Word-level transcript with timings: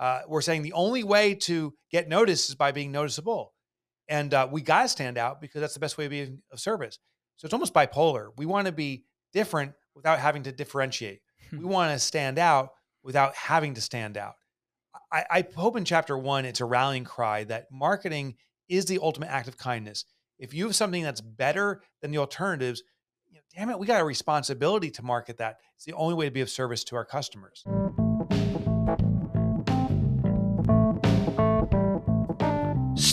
uh, 0.00 0.22
we're 0.26 0.40
saying 0.40 0.62
the 0.62 0.72
only 0.72 1.04
way 1.04 1.34
to 1.34 1.74
get 1.92 2.08
noticed 2.08 2.48
is 2.48 2.54
by 2.54 2.72
being 2.72 2.90
noticeable. 2.90 3.52
And 4.08 4.32
uh, 4.32 4.48
we 4.50 4.62
got 4.62 4.82
to 4.82 4.88
stand 4.88 5.18
out 5.18 5.42
because 5.42 5.60
that's 5.60 5.74
the 5.74 5.80
best 5.80 5.98
way 5.98 6.04
to 6.04 6.10
be 6.10 6.38
of 6.50 6.58
service. 6.58 6.98
So 7.36 7.44
it's 7.44 7.52
almost 7.52 7.74
bipolar. 7.74 8.30
We 8.36 8.46
want 8.46 8.66
to 8.66 8.72
be 8.72 9.04
different 9.32 9.74
without 9.94 10.18
having 10.18 10.42
to 10.44 10.52
differentiate. 10.52 11.20
We 11.52 11.64
want 11.64 11.92
to 11.92 11.98
stand 11.98 12.38
out 12.38 12.70
without 13.02 13.34
having 13.34 13.74
to 13.74 13.80
stand 13.80 14.16
out. 14.16 14.34
I, 15.12 15.24
I 15.28 15.46
hope 15.56 15.76
in 15.76 15.84
chapter 15.84 16.16
one, 16.16 16.44
it's 16.44 16.60
a 16.60 16.64
rallying 16.64 17.02
cry 17.02 17.42
that 17.44 17.66
marketing 17.72 18.36
is 18.68 18.84
the 18.84 19.00
ultimate 19.02 19.30
act 19.30 19.48
of 19.48 19.56
kindness. 19.56 20.04
If 20.38 20.54
you 20.54 20.66
have 20.66 20.76
something 20.76 21.02
that's 21.02 21.20
better 21.20 21.82
than 22.02 22.12
the 22.12 22.18
alternatives, 22.18 22.84
you 23.28 23.34
know, 23.34 23.40
damn 23.52 23.68
it, 23.68 23.80
we 23.80 23.86
got 23.88 24.00
a 24.00 24.04
responsibility 24.04 24.92
to 24.92 25.02
market 25.02 25.38
that. 25.38 25.56
It's 25.74 25.84
the 25.84 25.94
only 25.94 26.14
way 26.14 26.26
to 26.26 26.30
be 26.30 26.40
of 26.40 26.50
service 26.50 26.84
to 26.84 26.96
our 26.96 27.04
customers. 27.04 27.64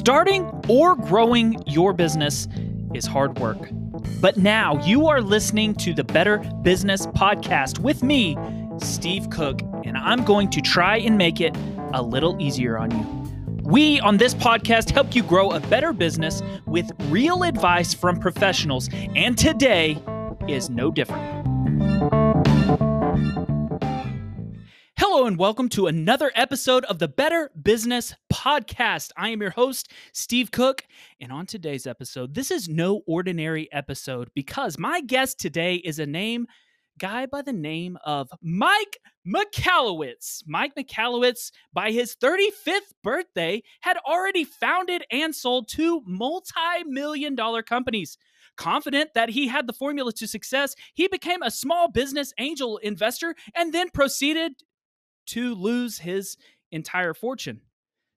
Starting 0.07 0.45
or 0.69 0.95
growing 0.95 1.61
your 1.67 1.91
business 1.91 2.47
is 2.93 3.05
hard 3.05 3.37
work. 3.39 3.57
But 4.21 4.37
now 4.37 4.81
you 4.85 5.05
are 5.07 5.19
listening 5.19 5.75
to 5.75 5.93
the 5.93 6.05
Better 6.05 6.37
Business 6.61 7.07
Podcast 7.07 7.79
with 7.79 8.03
me, 8.03 8.37
Steve 8.77 9.29
Cook, 9.29 9.59
and 9.83 9.97
I'm 9.97 10.23
going 10.23 10.49
to 10.51 10.61
try 10.61 10.95
and 10.95 11.17
make 11.17 11.41
it 11.41 11.53
a 11.93 12.01
little 12.01 12.41
easier 12.41 12.77
on 12.77 12.91
you. 12.91 13.59
We 13.63 13.99
on 13.99 14.15
this 14.15 14.33
podcast 14.33 14.91
help 14.91 15.13
you 15.13 15.23
grow 15.23 15.51
a 15.51 15.59
better 15.59 15.91
business 15.91 16.41
with 16.65 16.89
real 17.09 17.43
advice 17.43 17.93
from 17.93 18.17
professionals, 18.17 18.87
and 19.13 19.37
today 19.37 20.01
is 20.47 20.69
no 20.69 20.89
different. 20.89 21.36
And 25.27 25.37
welcome 25.37 25.67
to 25.67 25.87
another 25.87 26.31
episode 26.35 26.85
of 26.85 26.99
the 26.99 27.07
Better 27.09 27.51
Business 27.61 28.15
Podcast. 28.31 29.11
I 29.17 29.27
am 29.27 29.41
your 29.41 29.49
host, 29.49 29.91
Steve 30.13 30.51
Cook. 30.51 30.85
And 31.19 31.33
on 31.33 31.45
today's 31.45 31.85
episode, 31.85 32.33
this 32.33 32.49
is 32.49 32.69
no 32.69 33.01
ordinary 33.05 33.67
episode 33.73 34.29
because 34.33 34.79
my 34.79 35.01
guest 35.01 35.37
today 35.37 35.75
is 35.75 35.99
a 35.99 36.05
name 36.05 36.47
guy 36.97 37.25
by 37.25 37.41
the 37.41 37.51
name 37.51 37.97
of 38.05 38.29
Mike 38.41 38.99
Michalowicz. 39.27 40.43
Mike 40.47 40.75
Michalowicz, 40.79 41.51
by 41.73 41.91
his 41.91 42.15
35th 42.15 42.93
birthday, 43.03 43.61
had 43.81 43.97
already 44.07 44.45
founded 44.45 45.03
and 45.11 45.35
sold 45.35 45.67
two 45.67 46.03
multi 46.05 46.85
million 46.85 47.35
dollar 47.35 47.61
companies. 47.61 48.17
Confident 48.55 49.13
that 49.13 49.29
he 49.29 49.49
had 49.49 49.67
the 49.67 49.73
formula 49.73 50.13
to 50.13 50.25
success, 50.25 50.73
he 50.93 51.09
became 51.09 51.43
a 51.43 51.51
small 51.51 51.91
business 51.91 52.33
angel 52.39 52.77
investor 52.77 53.35
and 53.53 53.73
then 53.73 53.89
proceeded 53.89 54.53
to 55.27 55.55
lose 55.55 55.99
his 55.99 56.37
entire 56.71 57.13
fortune. 57.13 57.61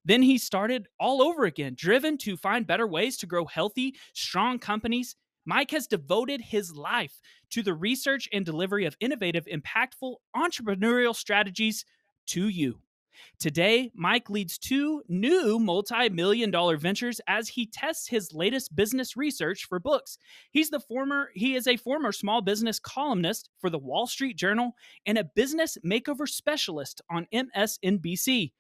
Then 0.05 0.23
he 0.23 0.39
started 0.39 0.89
all 0.99 1.23
over 1.23 1.45
again, 1.45 1.75
driven 1.77 2.17
to 2.19 2.37
find 2.37 2.67
better 2.67 2.87
ways 2.87 3.17
to 3.19 3.27
grow 3.27 3.45
healthy, 3.45 3.95
strong 4.15 4.59
companies. 4.59 5.17
Mike 5.45 5.71
has 5.73 5.87
devoted 5.87 6.41
his 6.41 6.75
life 6.75 7.21
to 7.51 7.63
the 7.63 7.75
research 7.75 8.29
and 8.33 8.45
delivery 8.45 8.87
of 8.87 8.97
innovative, 9.01 9.47
impactful 9.47 10.17
entrepreneurial 10.35 11.15
strategies 11.15 11.85
to 12.27 12.49
you. 12.49 12.81
Today, 13.39 13.91
Mike 13.95 14.31
leads 14.31 14.59
two 14.59 15.03
new 15.09 15.59
multi 15.59 16.09
million 16.09 16.51
dollar 16.51 16.77
ventures 16.77 17.21
as 17.27 17.49
he 17.49 17.67
tests 17.67 18.09
his 18.09 18.33
latest 18.33 18.75
business 18.75 19.17
research 19.17 19.67
for 19.67 19.79
books. 19.79 20.19
He's 20.51 20.71
the 20.71 20.81
former, 20.81 21.31
he 21.35 21.55
is 21.55 21.67
a 21.67 21.77
former 21.77 22.13
small 22.13 22.41
business 22.41 22.79
columnist 22.79 23.51
for 23.59 23.71
the 23.71 23.79
Wall 23.79 24.07
Street 24.07 24.37
Journal 24.37 24.73
and 25.07 25.19
a 25.19 25.25
business 25.25 25.79
makeover 25.85 26.29
specialist 26.29 27.01
on 27.11 27.27
MSNBC. 27.33 28.53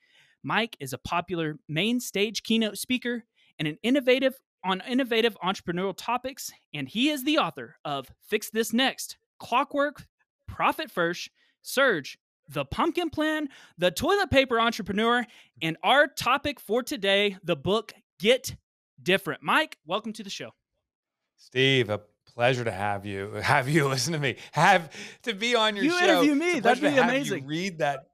Mike 0.42 0.76
is 0.80 0.92
a 0.92 0.98
popular 0.98 1.58
main 1.68 2.00
stage 2.00 2.42
keynote 2.42 2.78
speaker 2.78 3.24
and 3.58 3.68
an 3.68 3.78
innovative 3.82 4.34
on 4.64 4.82
innovative 4.86 5.36
entrepreneurial 5.42 5.94
topics, 5.96 6.52
and 6.74 6.88
he 6.88 7.08
is 7.08 7.24
the 7.24 7.38
author 7.38 7.76
of 7.84 8.10
Fix 8.20 8.50
This 8.50 8.72
Next, 8.72 9.16
Clockwork, 9.38 10.06
Profit 10.46 10.90
First, 10.90 11.30
Surge, 11.62 12.18
The 12.52 12.64
Pumpkin 12.64 13.10
Plan, 13.10 13.48
The 13.78 13.90
Toilet 13.90 14.30
Paper 14.30 14.60
Entrepreneur, 14.60 15.24
and 15.62 15.76
our 15.84 16.06
topic 16.08 16.58
for 16.60 16.82
today, 16.82 17.36
the 17.44 17.56
book 17.56 17.92
Get 18.18 18.56
Different. 19.02 19.42
Mike, 19.42 19.78
welcome 19.86 20.12
to 20.14 20.22
the 20.24 20.30
show. 20.30 20.50
Steve, 21.36 21.88
a 21.90 22.00
pleasure 22.34 22.64
to 22.64 22.70
have 22.70 23.06
you. 23.06 23.32
Have 23.34 23.68
you 23.68 23.88
listen 23.88 24.12
to 24.12 24.18
me? 24.18 24.36
Have 24.52 24.90
to 25.22 25.32
be 25.34 25.54
on 25.54 25.76
your 25.76 25.84
You 25.86 25.90
show. 25.92 26.04
interview 26.04 26.34
me. 26.34 26.60
That'd 26.60 26.82
be 26.82 26.90
you 26.90 27.00
amazing. 27.00 27.46
read 27.46 27.78
that 27.78 28.09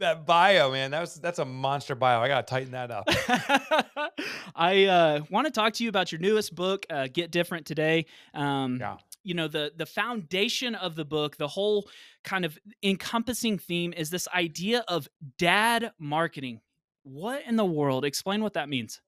that 0.00 0.26
bio, 0.26 0.72
man. 0.72 0.90
That 0.90 1.00
was 1.00 1.14
that's 1.14 1.38
a 1.38 1.44
monster 1.44 1.94
bio. 1.94 2.20
I 2.20 2.28
gotta 2.28 2.46
tighten 2.46 2.72
that 2.72 2.90
up. 2.90 3.08
I 4.54 4.84
uh, 4.84 5.20
want 5.30 5.46
to 5.46 5.52
talk 5.52 5.74
to 5.74 5.84
you 5.84 5.88
about 5.88 6.12
your 6.12 6.20
newest 6.20 6.54
book, 6.54 6.84
uh, 6.90 7.08
Get 7.12 7.30
Different, 7.30 7.66
today. 7.66 8.06
Um, 8.34 8.78
Yeah. 8.80 8.96
You 9.22 9.34
know 9.34 9.48
the 9.48 9.70
the 9.76 9.84
foundation 9.84 10.74
of 10.74 10.96
the 10.96 11.04
book, 11.04 11.36
the 11.36 11.46
whole 11.48 11.86
kind 12.24 12.46
of 12.46 12.58
encompassing 12.82 13.58
theme 13.58 13.92
is 13.94 14.08
this 14.08 14.26
idea 14.34 14.82
of 14.88 15.08
dad 15.36 15.92
marketing. 15.98 16.62
What 17.02 17.42
in 17.46 17.56
the 17.56 17.64
world? 17.64 18.06
Explain 18.06 18.42
what 18.42 18.54
that 18.54 18.70
means. 18.70 19.02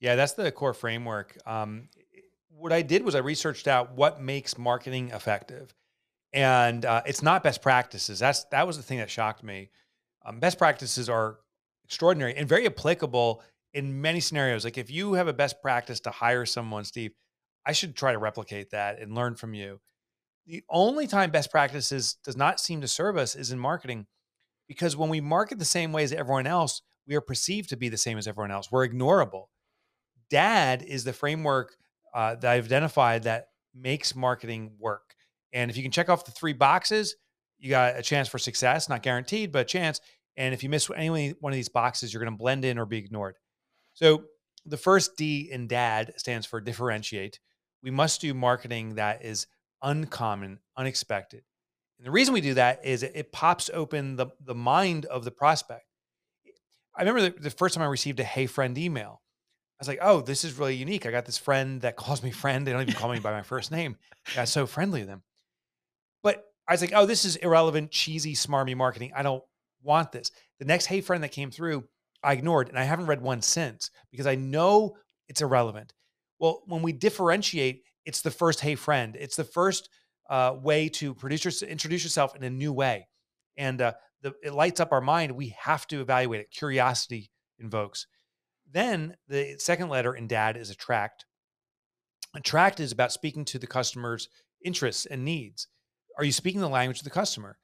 Yeah, 0.00 0.16
that's 0.16 0.32
the 0.32 0.50
core 0.50 0.72
framework. 0.72 1.36
Um, 1.46 1.90
what 2.48 2.72
I 2.72 2.80
did 2.80 3.04
was 3.04 3.14
I 3.14 3.18
researched 3.18 3.68
out 3.68 3.92
what 3.92 4.22
makes 4.22 4.56
marketing 4.56 5.10
effective, 5.10 5.74
and 6.32 6.86
uh, 6.86 7.02
it's 7.04 7.22
not 7.22 7.42
best 7.42 7.60
practices. 7.60 8.18
That's 8.18 8.44
that 8.44 8.66
was 8.66 8.78
the 8.78 8.82
thing 8.82 8.96
that 8.98 9.10
shocked 9.10 9.42
me. 9.44 9.68
Um, 10.28 10.40
best 10.40 10.58
practices 10.58 11.08
are 11.08 11.38
extraordinary 11.84 12.36
and 12.36 12.46
very 12.46 12.66
applicable 12.66 13.42
in 13.72 14.00
many 14.00 14.20
scenarios. 14.20 14.64
Like 14.64 14.76
if 14.76 14.90
you 14.90 15.14
have 15.14 15.26
a 15.26 15.32
best 15.32 15.62
practice 15.62 16.00
to 16.00 16.10
hire 16.10 16.44
someone, 16.44 16.84
Steve, 16.84 17.12
I 17.64 17.72
should 17.72 17.96
try 17.96 18.12
to 18.12 18.18
replicate 18.18 18.70
that 18.70 19.00
and 19.00 19.14
learn 19.14 19.36
from 19.36 19.54
you. 19.54 19.80
The 20.46 20.62
only 20.68 21.06
time 21.06 21.30
best 21.30 21.50
practices 21.50 22.16
does 22.24 22.36
not 22.36 22.60
seem 22.60 22.82
to 22.82 22.88
serve 22.88 23.16
us 23.16 23.34
is 23.36 23.52
in 23.52 23.58
marketing, 23.58 24.06
because 24.66 24.96
when 24.96 25.08
we 25.08 25.20
market 25.20 25.58
the 25.58 25.64
same 25.64 25.92
way 25.92 26.04
as 26.04 26.12
everyone 26.12 26.46
else, 26.46 26.82
we 27.06 27.14
are 27.14 27.20
perceived 27.22 27.70
to 27.70 27.76
be 27.76 27.88
the 27.88 27.96
same 27.96 28.18
as 28.18 28.26
everyone 28.26 28.50
else. 28.50 28.70
We're 28.70 28.88
ignorable. 28.88 29.46
DAD 30.30 30.82
is 30.82 31.04
the 31.04 31.12
framework 31.12 31.76
uh, 32.14 32.34
that 32.36 32.52
I've 32.52 32.66
identified 32.66 33.22
that 33.22 33.48
makes 33.74 34.14
marketing 34.14 34.72
work. 34.78 35.14
And 35.52 35.70
if 35.70 35.76
you 35.76 35.82
can 35.82 35.92
check 35.92 36.10
off 36.10 36.26
the 36.26 36.32
three 36.32 36.52
boxes, 36.52 37.16
you 37.58 37.70
got 37.70 37.98
a 37.98 38.02
chance 38.02 38.28
for 38.28 38.38
success, 38.38 38.88
not 38.88 39.02
guaranteed, 39.02 39.52
but 39.52 39.62
a 39.62 39.64
chance. 39.64 40.00
And 40.38 40.54
if 40.54 40.62
you 40.62 40.68
miss 40.68 40.88
any 40.96 41.30
one 41.40 41.52
of 41.52 41.56
these 41.56 41.68
boxes, 41.68 42.14
you're 42.14 42.22
going 42.22 42.32
to 42.32 42.38
blend 42.38 42.64
in 42.64 42.78
or 42.78 42.86
be 42.86 42.96
ignored. 42.96 43.34
So 43.92 44.22
the 44.64 44.76
first 44.76 45.16
D 45.16 45.48
in 45.50 45.66
DAD 45.66 46.14
stands 46.16 46.46
for 46.46 46.60
differentiate. 46.60 47.40
We 47.82 47.90
must 47.90 48.20
do 48.20 48.32
marketing 48.32 48.94
that 48.94 49.24
is 49.24 49.48
uncommon, 49.82 50.60
unexpected. 50.76 51.42
And 51.98 52.06
the 52.06 52.12
reason 52.12 52.32
we 52.32 52.40
do 52.40 52.54
that 52.54 52.84
is 52.84 53.02
it, 53.02 53.32
pops 53.32 53.68
open 53.74 54.14
the, 54.14 54.28
the 54.40 54.54
mind 54.54 55.06
of 55.06 55.24
the 55.24 55.32
prospect. 55.32 55.86
I 56.96 57.02
remember 57.02 57.22
the, 57.22 57.40
the 57.40 57.50
first 57.50 57.74
time 57.74 57.82
I 57.82 57.88
received 57.88 58.20
a 58.20 58.24
Hey 58.24 58.46
Friend 58.46 58.78
email. 58.78 59.20
I 59.80 59.82
was 59.82 59.88
like, 59.88 59.98
oh, 60.00 60.20
this 60.20 60.44
is 60.44 60.56
really 60.56 60.76
unique. 60.76 61.04
I 61.04 61.10
got 61.10 61.26
this 61.26 61.38
friend 61.38 61.80
that 61.80 61.96
calls 61.96 62.22
me 62.22 62.30
friend. 62.30 62.64
They 62.64 62.72
don't 62.72 62.82
even 62.82 62.94
call 62.94 63.10
me 63.10 63.18
by 63.18 63.32
my 63.32 63.42
first 63.42 63.72
name. 63.72 63.96
I 64.36 64.44
so 64.44 64.66
friendly 64.66 65.00
to 65.00 65.06
them. 65.06 65.22
But 66.22 66.44
I 66.68 66.74
was 66.74 66.80
like, 66.80 66.92
oh, 66.94 67.06
this 67.06 67.24
is 67.24 67.36
irrelevant, 67.36 67.90
cheesy, 67.90 68.34
smarmy 68.34 68.76
marketing. 68.76 69.12
I 69.16 69.22
don't 69.22 69.42
want 69.82 70.12
this. 70.12 70.30
The 70.58 70.64
next 70.64 70.86
Hey 70.86 71.00
Friend 71.00 71.22
that 71.22 71.32
came 71.32 71.50
through, 71.50 71.84
I 72.22 72.32
ignored, 72.32 72.68
and 72.68 72.78
I 72.78 72.84
haven't 72.84 73.06
read 73.06 73.22
one 73.22 73.42
since 73.42 73.90
because 74.10 74.26
I 74.26 74.34
know 74.34 74.96
it's 75.28 75.42
irrelevant. 75.42 75.92
Well, 76.38 76.62
when 76.66 76.82
we 76.82 76.92
differentiate, 76.92 77.82
it's 78.04 78.22
the 78.22 78.30
first 78.30 78.60
Hey 78.60 78.74
Friend. 78.74 79.16
It's 79.18 79.36
the 79.36 79.44
first 79.44 79.88
uh, 80.30 80.54
way 80.60 80.88
to 80.90 81.14
produce 81.14 81.62
introduce 81.62 82.02
yourself 82.04 82.36
in 82.36 82.42
a 82.42 82.50
new 82.50 82.72
way, 82.72 83.08
and 83.56 83.80
uh, 83.80 83.92
the, 84.22 84.34
it 84.42 84.52
lights 84.52 84.80
up 84.80 84.92
our 84.92 85.00
mind. 85.00 85.32
We 85.32 85.54
have 85.60 85.86
to 85.88 86.00
evaluate 86.00 86.40
it. 86.40 86.50
Curiosity 86.50 87.30
invokes. 87.58 88.06
Then 88.70 89.16
the 89.28 89.56
second 89.58 89.88
letter 89.88 90.14
in 90.14 90.26
DAD 90.26 90.56
is 90.56 90.70
attract. 90.70 91.24
Attract 92.34 92.80
is 92.80 92.92
about 92.92 93.12
speaking 93.12 93.44
to 93.46 93.58
the 93.58 93.66
customer's 93.66 94.28
interests 94.64 95.06
and 95.06 95.24
needs. 95.24 95.68
Are 96.18 96.24
you 96.24 96.32
speaking 96.32 96.60
the 96.60 96.68
language 96.68 96.98
of 96.98 97.04
the 97.04 97.10
customer? 97.10 97.58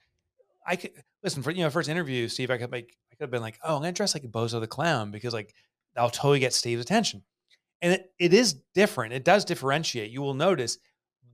I 0.66 0.76
could 0.76 0.93
listen 1.22 1.43
for 1.43 1.50
you 1.50 1.62
know 1.62 1.70
first 1.70 1.88
interview, 1.88 2.28
Steve. 2.28 2.50
I 2.50 2.58
could 2.58 2.70
make 2.70 2.96
I 3.12 3.14
could 3.16 3.25
have 3.25 3.31
been 3.31 3.43
like, 3.43 3.58
oh, 3.62 3.76
I'm 3.76 3.82
gonna 3.82 3.93
dress 3.93 4.14
like 4.14 4.25
Bozo 4.25 4.61
the 4.61 4.66
clown 4.66 5.11
because 5.11 5.34
like 5.34 5.55
I'll 5.96 6.11
totally 6.11 6.40
get 6.40 6.52
Steve's 6.52 6.82
attention. 6.82 7.22
And 7.82 7.93
it, 7.93 8.12
it 8.19 8.32
is 8.32 8.55
different. 8.75 9.12
It 9.12 9.25
does 9.25 9.44
differentiate. 9.44 10.11
You 10.11 10.22
will 10.22 10.34
notice, 10.34 10.78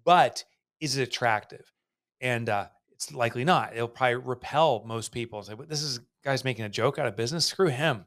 but 0.05 0.45
is 0.81 0.97
it 0.97 1.03
attractive? 1.03 1.73
And 2.21 2.49
uh, 2.49 2.67
it's 2.91 3.13
likely 3.13 3.45
not. 3.45 3.75
It'll 3.75 3.89
probably 3.89 4.17
repel 4.17 4.83
most 4.85 5.13
people. 5.13 5.43
Say, 5.43 5.55
like, 5.55 5.69
this 5.69 5.83
is 5.83 6.01
guy's 6.25 6.45
making 6.45 6.65
a 6.65 6.69
joke 6.69 6.99
out 6.99 7.07
of 7.07 7.17
business. 7.17 7.47
Screw 7.47 7.69
him. 7.69 8.05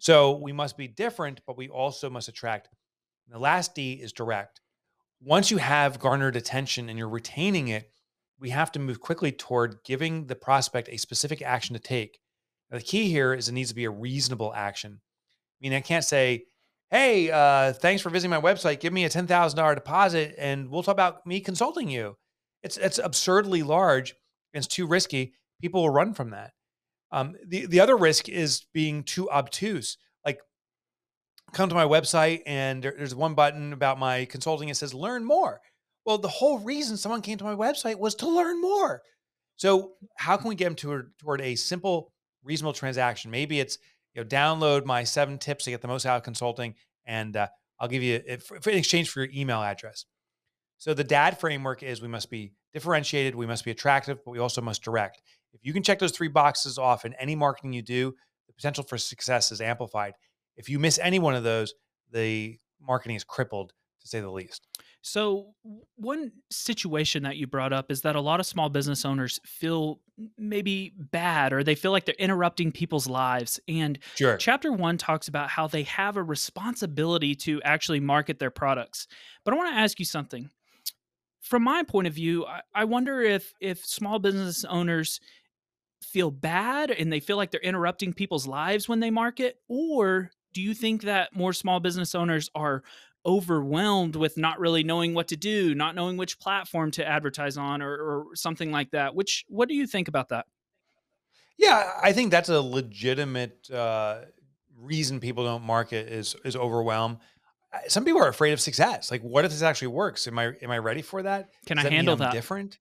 so 0.00 0.36
we 0.36 0.52
must 0.52 0.76
be 0.76 0.88
different, 0.88 1.40
but 1.46 1.56
we 1.56 1.68
also 1.68 2.10
must 2.10 2.28
attract. 2.28 2.68
And 3.26 3.34
the 3.34 3.38
last 3.38 3.74
D 3.74 3.94
is 3.94 4.12
direct. 4.12 4.60
Once 5.22 5.50
you 5.50 5.58
have 5.58 6.00
garnered 6.00 6.36
attention 6.36 6.88
and 6.88 6.98
you're 6.98 7.08
retaining 7.08 7.68
it, 7.68 7.90
we 8.40 8.50
have 8.50 8.72
to 8.72 8.78
move 8.78 9.00
quickly 9.00 9.30
toward 9.30 9.84
giving 9.84 10.26
the 10.26 10.34
prospect 10.34 10.88
a 10.88 10.96
specific 10.96 11.42
action 11.42 11.74
to 11.74 11.80
take. 11.80 12.18
Now, 12.70 12.78
the 12.78 12.84
key 12.84 13.10
here 13.10 13.34
is 13.34 13.48
it 13.48 13.52
needs 13.52 13.68
to 13.68 13.74
be 13.74 13.84
a 13.84 13.90
reasonable 13.90 14.52
action. 14.54 15.00
I 15.00 15.58
mean, 15.60 15.74
I 15.74 15.80
can't 15.80 16.04
say, 16.04 16.44
hey, 16.90 17.30
uh, 17.30 17.72
thanks 17.74 18.02
for 18.02 18.10
visiting 18.10 18.30
my 18.30 18.40
website. 18.40 18.80
Give 18.80 18.92
me 18.92 19.04
a 19.04 19.10
$10,000 19.10 19.74
deposit 19.74 20.34
and 20.38 20.70
we'll 20.70 20.82
talk 20.82 20.94
about 20.94 21.26
me 21.26 21.40
consulting 21.40 21.90
you. 21.90 22.16
It's, 22.62 22.76
it's 22.76 22.98
absurdly 22.98 23.62
large 23.62 24.14
and 24.54 24.64
it's 24.64 24.74
too 24.74 24.86
risky. 24.86 25.34
People 25.60 25.82
will 25.82 25.90
run 25.90 26.14
from 26.14 26.30
that. 26.30 26.52
Um, 27.12 27.36
the, 27.46 27.66
the 27.66 27.80
other 27.80 27.96
risk 27.96 28.28
is 28.28 28.64
being 28.72 29.02
too 29.02 29.28
obtuse. 29.30 29.98
Like, 30.24 30.40
come 31.52 31.68
to 31.68 31.74
my 31.74 31.84
website 31.84 32.42
and 32.46 32.82
there, 32.82 32.94
there's 32.96 33.14
one 33.14 33.34
button 33.34 33.72
about 33.72 33.98
my 33.98 34.24
consulting. 34.24 34.68
It 34.68 34.76
says 34.76 34.94
learn 34.94 35.24
more. 35.24 35.60
Well, 36.04 36.18
the 36.18 36.28
whole 36.28 36.58
reason 36.58 36.96
someone 36.96 37.22
came 37.22 37.38
to 37.38 37.44
my 37.44 37.54
website 37.54 37.98
was 37.98 38.14
to 38.16 38.28
learn 38.28 38.60
more. 38.60 39.02
So, 39.56 39.92
how 40.16 40.36
can 40.36 40.48
we 40.48 40.54
get 40.54 40.64
them 40.64 40.74
toward, 40.74 41.12
toward 41.18 41.40
a 41.42 41.54
simple, 41.54 42.12
reasonable 42.42 42.72
transaction? 42.72 43.30
Maybe 43.30 43.60
it's 43.60 43.78
you 44.14 44.22
know 44.22 44.28
download 44.28 44.86
my 44.86 45.04
seven 45.04 45.38
tips 45.38 45.64
to 45.64 45.70
get 45.70 45.82
the 45.82 45.88
most 45.88 46.06
out 46.06 46.16
of 46.16 46.22
consulting, 46.22 46.74
and 47.04 47.36
uh, 47.36 47.48
I'll 47.78 47.88
give 47.88 48.02
you 48.02 48.20
in 48.26 48.78
exchange 48.78 49.10
for 49.10 49.20
your 49.20 49.30
email 49.34 49.62
address. 49.62 50.06
So 50.78 50.94
the 50.94 51.04
DAD 51.04 51.38
framework 51.38 51.82
is 51.82 52.00
we 52.00 52.08
must 52.08 52.30
be 52.30 52.54
differentiated, 52.72 53.34
we 53.34 53.46
must 53.46 53.64
be 53.64 53.70
attractive, 53.70 54.18
but 54.24 54.30
we 54.30 54.38
also 54.38 54.62
must 54.62 54.82
direct. 54.82 55.20
If 55.52 55.60
you 55.62 55.72
can 55.72 55.82
check 55.82 55.98
those 55.98 56.12
three 56.12 56.28
boxes 56.28 56.78
off 56.78 57.04
in 57.04 57.12
any 57.14 57.34
marketing 57.34 57.74
you 57.74 57.82
do, 57.82 58.14
the 58.46 58.54
potential 58.54 58.84
for 58.84 58.96
success 58.96 59.52
is 59.52 59.60
amplified. 59.60 60.14
If 60.56 60.68
you 60.68 60.78
miss 60.78 60.98
any 60.98 61.18
one 61.18 61.34
of 61.34 61.42
those, 61.42 61.74
the 62.10 62.58
marketing 62.80 63.16
is 63.16 63.24
crippled 63.24 63.72
to 64.00 64.08
say 64.08 64.20
the 64.20 64.30
least. 64.30 64.66
So, 65.02 65.54
one 65.96 66.32
situation 66.50 67.22
that 67.22 67.36
you 67.36 67.46
brought 67.46 67.72
up 67.72 67.90
is 67.90 68.02
that 68.02 68.16
a 68.16 68.20
lot 68.20 68.38
of 68.38 68.46
small 68.46 68.68
business 68.68 69.04
owners 69.04 69.40
feel 69.46 70.00
maybe 70.36 70.92
bad 70.96 71.54
or 71.54 71.64
they 71.64 71.74
feel 71.74 71.90
like 71.90 72.04
they're 72.04 72.14
interrupting 72.18 72.70
people's 72.70 73.08
lives. 73.08 73.58
And 73.66 73.98
sure. 74.16 74.36
chapter 74.36 74.72
one 74.72 74.98
talks 74.98 75.28
about 75.28 75.48
how 75.48 75.66
they 75.66 75.84
have 75.84 76.18
a 76.18 76.22
responsibility 76.22 77.34
to 77.36 77.62
actually 77.62 78.00
market 78.00 78.38
their 78.38 78.50
products. 78.50 79.06
But 79.44 79.54
I 79.54 79.56
want 79.56 79.74
to 79.74 79.80
ask 79.80 79.98
you 79.98 80.04
something. 80.04 80.50
From 81.40 81.62
my 81.62 81.82
point 81.82 82.06
of 82.06 82.12
view, 82.12 82.44
I, 82.44 82.60
I 82.74 82.84
wonder 82.84 83.22
if 83.22 83.54
if 83.60 83.84
small 83.86 84.18
business 84.18 84.64
owners 84.66 85.20
feel 86.02 86.30
bad 86.30 86.90
and 86.90 87.10
they 87.10 87.20
feel 87.20 87.38
like 87.38 87.50
they're 87.50 87.60
interrupting 87.60 88.12
people's 88.12 88.46
lives 88.46 88.88
when 88.88 89.00
they 89.00 89.10
market, 89.10 89.56
or 89.68 90.30
do 90.52 90.60
you 90.60 90.74
think 90.74 91.02
that 91.02 91.34
more 91.34 91.52
small 91.52 91.80
business 91.80 92.14
owners 92.14 92.50
are 92.54 92.82
overwhelmed 93.26 94.16
with 94.16 94.36
not 94.36 94.58
really 94.58 94.82
knowing 94.82 95.14
what 95.14 95.28
to 95.28 95.36
do, 95.36 95.74
not 95.74 95.94
knowing 95.94 96.16
which 96.16 96.38
platform 96.38 96.90
to 96.92 97.06
advertise 97.06 97.56
on, 97.56 97.82
or, 97.82 97.92
or 97.92 98.26
something 98.34 98.70
like 98.70 98.90
that. 98.92 99.14
Which, 99.14 99.44
what 99.48 99.68
do 99.68 99.74
you 99.74 99.86
think 99.86 100.08
about 100.08 100.30
that? 100.30 100.46
Yeah, 101.58 101.92
I 102.02 102.12
think 102.12 102.30
that's 102.30 102.48
a 102.48 102.60
legitimate 102.60 103.70
uh, 103.70 104.22
reason 104.78 105.20
people 105.20 105.44
don't 105.44 105.62
market 105.62 106.08
is 106.08 106.34
is 106.44 106.56
overwhelm. 106.56 107.18
Some 107.86 108.04
people 108.04 108.20
are 108.22 108.28
afraid 108.28 108.52
of 108.52 108.60
success. 108.60 109.10
Like, 109.10 109.22
what 109.22 109.44
if 109.44 109.52
this 109.52 109.62
actually 109.62 109.88
works? 109.88 110.26
Am 110.26 110.38
I 110.38 110.54
am 110.62 110.70
I 110.70 110.78
ready 110.78 111.02
for 111.02 111.22
that? 111.22 111.50
Can 111.66 111.76
Does 111.76 111.86
I 111.86 111.90
that 111.90 111.94
handle 111.94 112.16
that? 112.16 112.32
Different. 112.32 112.78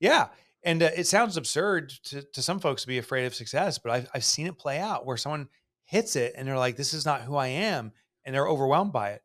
Yeah, 0.00 0.28
and 0.64 0.82
uh, 0.82 0.90
it 0.96 1.06
sounds 1.06 1.36
absurd 1.36 1.90
to 2.06 2.22
to 2.22 2.42
some 2.42 2.58
folks 2.58 2.82
to 2.82 2.88
be 2.88 2.98
afraid 2.98 3.26
of 3.26 3.34
success, 3.34 3.78
but 3.78 3.92
I've 3.92 4.08
I've 4.12 4.24
seen 4.24 4.46
it 4.46 4.58
play 4.58 4.78
out 4.78 5.06
where 5.06 5.16
someone 5.16 5.48
hits 5.84 6.16
it 6.16 6.34
and 6.36 6.46
they're 6.48 6.58
like, 6.58 6.76
"This 6.76 6.92
is 6.92 7.06
not 7.06 7.22
who 7.22 7.36
I 7.36 7.46
am," 7.48 7.92
and 8.24 8.34
they're 8.34 8.48
overwhelmed 8.48 8.92
by 8.92 9.10
it. 9.10 9.22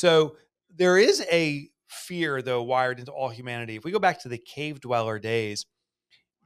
So 0.00 0.36
there 0.74 0.96
is 0.96 1.22
a 1.30 1.68
fear, 1.88 2.40
though, 2.40 2.62
wired 2.62 3.00
into 3.00 3.12
all 3.12 3.28
humanity. 3.28 3.76
If 3.76 3.84
we 3.84 3.90
go 3.90 3.98
back 3.98 4.18
to 4.20 4.30
the 4.30 4.38
cave 4.38 4.80
dweller 4.80 5.18
days, 5.18 5.66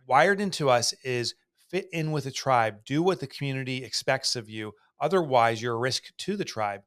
wired 0.08 0.40
into 0.40 0.68
us 0.68 0.92
is 1.04 1.36
fit 1.70 1.86
in 1.92 2.10
with 2.10 2.24
the 2.24 2.32
tribe, 2.32 2.84
do 2.84 3.00
what 3.00 3.20
the 3.20 3.28
community 3.28 3.84
expects 3.84 4.34
of 4.34 4.50
you. 4.50 4.72
Otherwise, 5.00 5.62
you're 5.62 5.76
a 5.76 5.78
risk 5.78 6.02
to 6.18 6.36
the 6.36 6.44
tribe. 6.44 6.80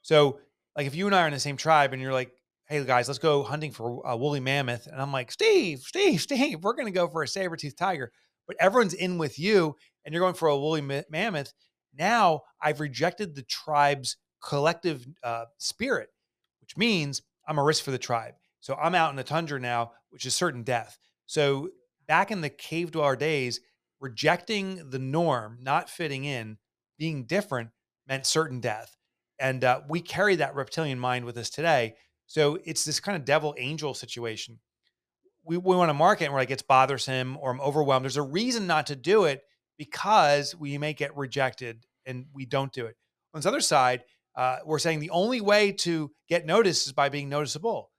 So, 0.00 0.40
like 0.74 0.86
if 0.86 0.94
you 0.94 1.04
and 1.04 1.14
I 1.14 1.24
are 1.24 1.26
in 1.26 1.34
the 1.34 1.38
same 1.38 1.58
tribe 1.58 1.92
and 1.92 2.00
you're 2.00 2.14
like, 2.14 2.32
hey 2.68 2.82
guys, 2.86 3.06
let's 3.06 3.18
go 3.18 3.42
hunting 3.42 3.70
for 3.70 4.00
a 4.06 4.16
woolly 4.16 4.40
mammoth. 4.40 4.86
And 4.86 5.02
I'm 5.02 5.12
like, 5.12 5.30
Steve, 5.30 5.80
Steve, 5.80 6.22
Steve, 6.22 6.62
we're 6.62 6.72
going 6.72 6.86
to 6.86 6.90
go 6.90 7.06
for 7.06 7.22
a 7.22 7.28
saber 7.28 7.56
tooth 7.56 7.76
tiger. 7.76 8.10
But 8.46 8.56
everyone's 8.58 8.94
in 8.94 9.18
with 9.18 9.38
you 9.38 9.76
and 10.06 10.14
you're 10.14 10.22
going 10.22 10.32
for 10.32 10.48
a 10.48 10.56
woolly 10.56 11.04
mammoth. 11.10 11.52
Now 11.92 12.44
I've 12.62 12.80
rejected 12.80 13.34
the 13.34 13.42
tribe's 13.42 14.16
collective 14.42 15.06
uh, 15.22 15.44
spirit 15.58 16.08
which 16.64 16.78
means 16.78 17.20
I'm 17.46 17.58
a 17.58 17.62
risk 17.62 17.84
for 17.84 17.90
the 17.90 17.98
tribe. 17.98 18.34
So 18.60 18.74
I'm 18.74 18.94
out 18.94 19.10
in 19.10 19.16
the 19.16 19.22
tundra 19.22 19.60
now, 19.60 19.92
which 20.08 20.24
is 20.24 20.34
certain 20.34 20.62
death. 20.62 20.98
So 21.26 21.68
back 22.08 22.30
in 22.30 22.40
the 22.40 22.48
cave 22.48 22.90
dweller 22.90 23.16
days, 23.16 23.60
rejecting 24.00 24.88
the 24.88 24.98
norm, 24.98 25.58
not 25.60 25.90
fitting 25.90 26.24
in, 26.24 26.56
being 26.98 27.24
different 27.24 27.68
meant 28.08 28.24
certain 28.24 28.60
death. 28.60 28.96
And 29.38 29.62
uh, 29.62 29.82
we 29.90 30.00
carry 30.00 30.36
that 30.36 30.54
reptilian 30.54 30.98
mind 30.98 31.26
with 31.26 31.36
us 31.36 31.50
today. 31.50 31.96
So 32.26 32.58
it's 32.64 32.86
this 32.86 32.98
kind 32.98 33.16
of 33.16 33.26
devil 33.26 33.54
angel 33.58 33.92
situation. 33.92 34.58
We, 35.44 35.58
we 35.58 35.76
want 35.76 35.90
to 35.90 35.94
market 35.94 36.24
and 36.24 36.32
we're 36.32 36.40
like, 36.40 36.50
it's 36.50 36.62
bothersome 36.62 37.36
or 37.38 37.50
I'm 37.50 37.60
overwhelmed. 37.60 38.04
There's 38.04 38.16
a 38.16 38.22
reason 38.22 38.66
not 38.66 38.86
to 38.86 38.96
do 38.96 39.24
it 39.24 39.42
because 39.76 40.54
we 40.54 40.78
may 40.78 40.94
get 40.94 41.14
rejected 41.14 41.84
and 42.06 42.24
we 42.32 42.46
don't 42.46 42.72
do 42.72 42.86
it. 42.86 42.96
On 43.34 43.40
this 43.40 43.46
other 43.46 43.60
side, 43.60 44.04
uh, 44.36 44.58
we're 44.64 44.78
saying 44.78 45.00
the 45.00 45.10
only 45.10 45.40
way 45.40 45.72
to 45.72 46.10
get 46.28 46.46
noticed 46.46 46.86
is 46.86 46.92
by 46.92 47.08
being 47.08 47.28
noticeable. 47.28 47.90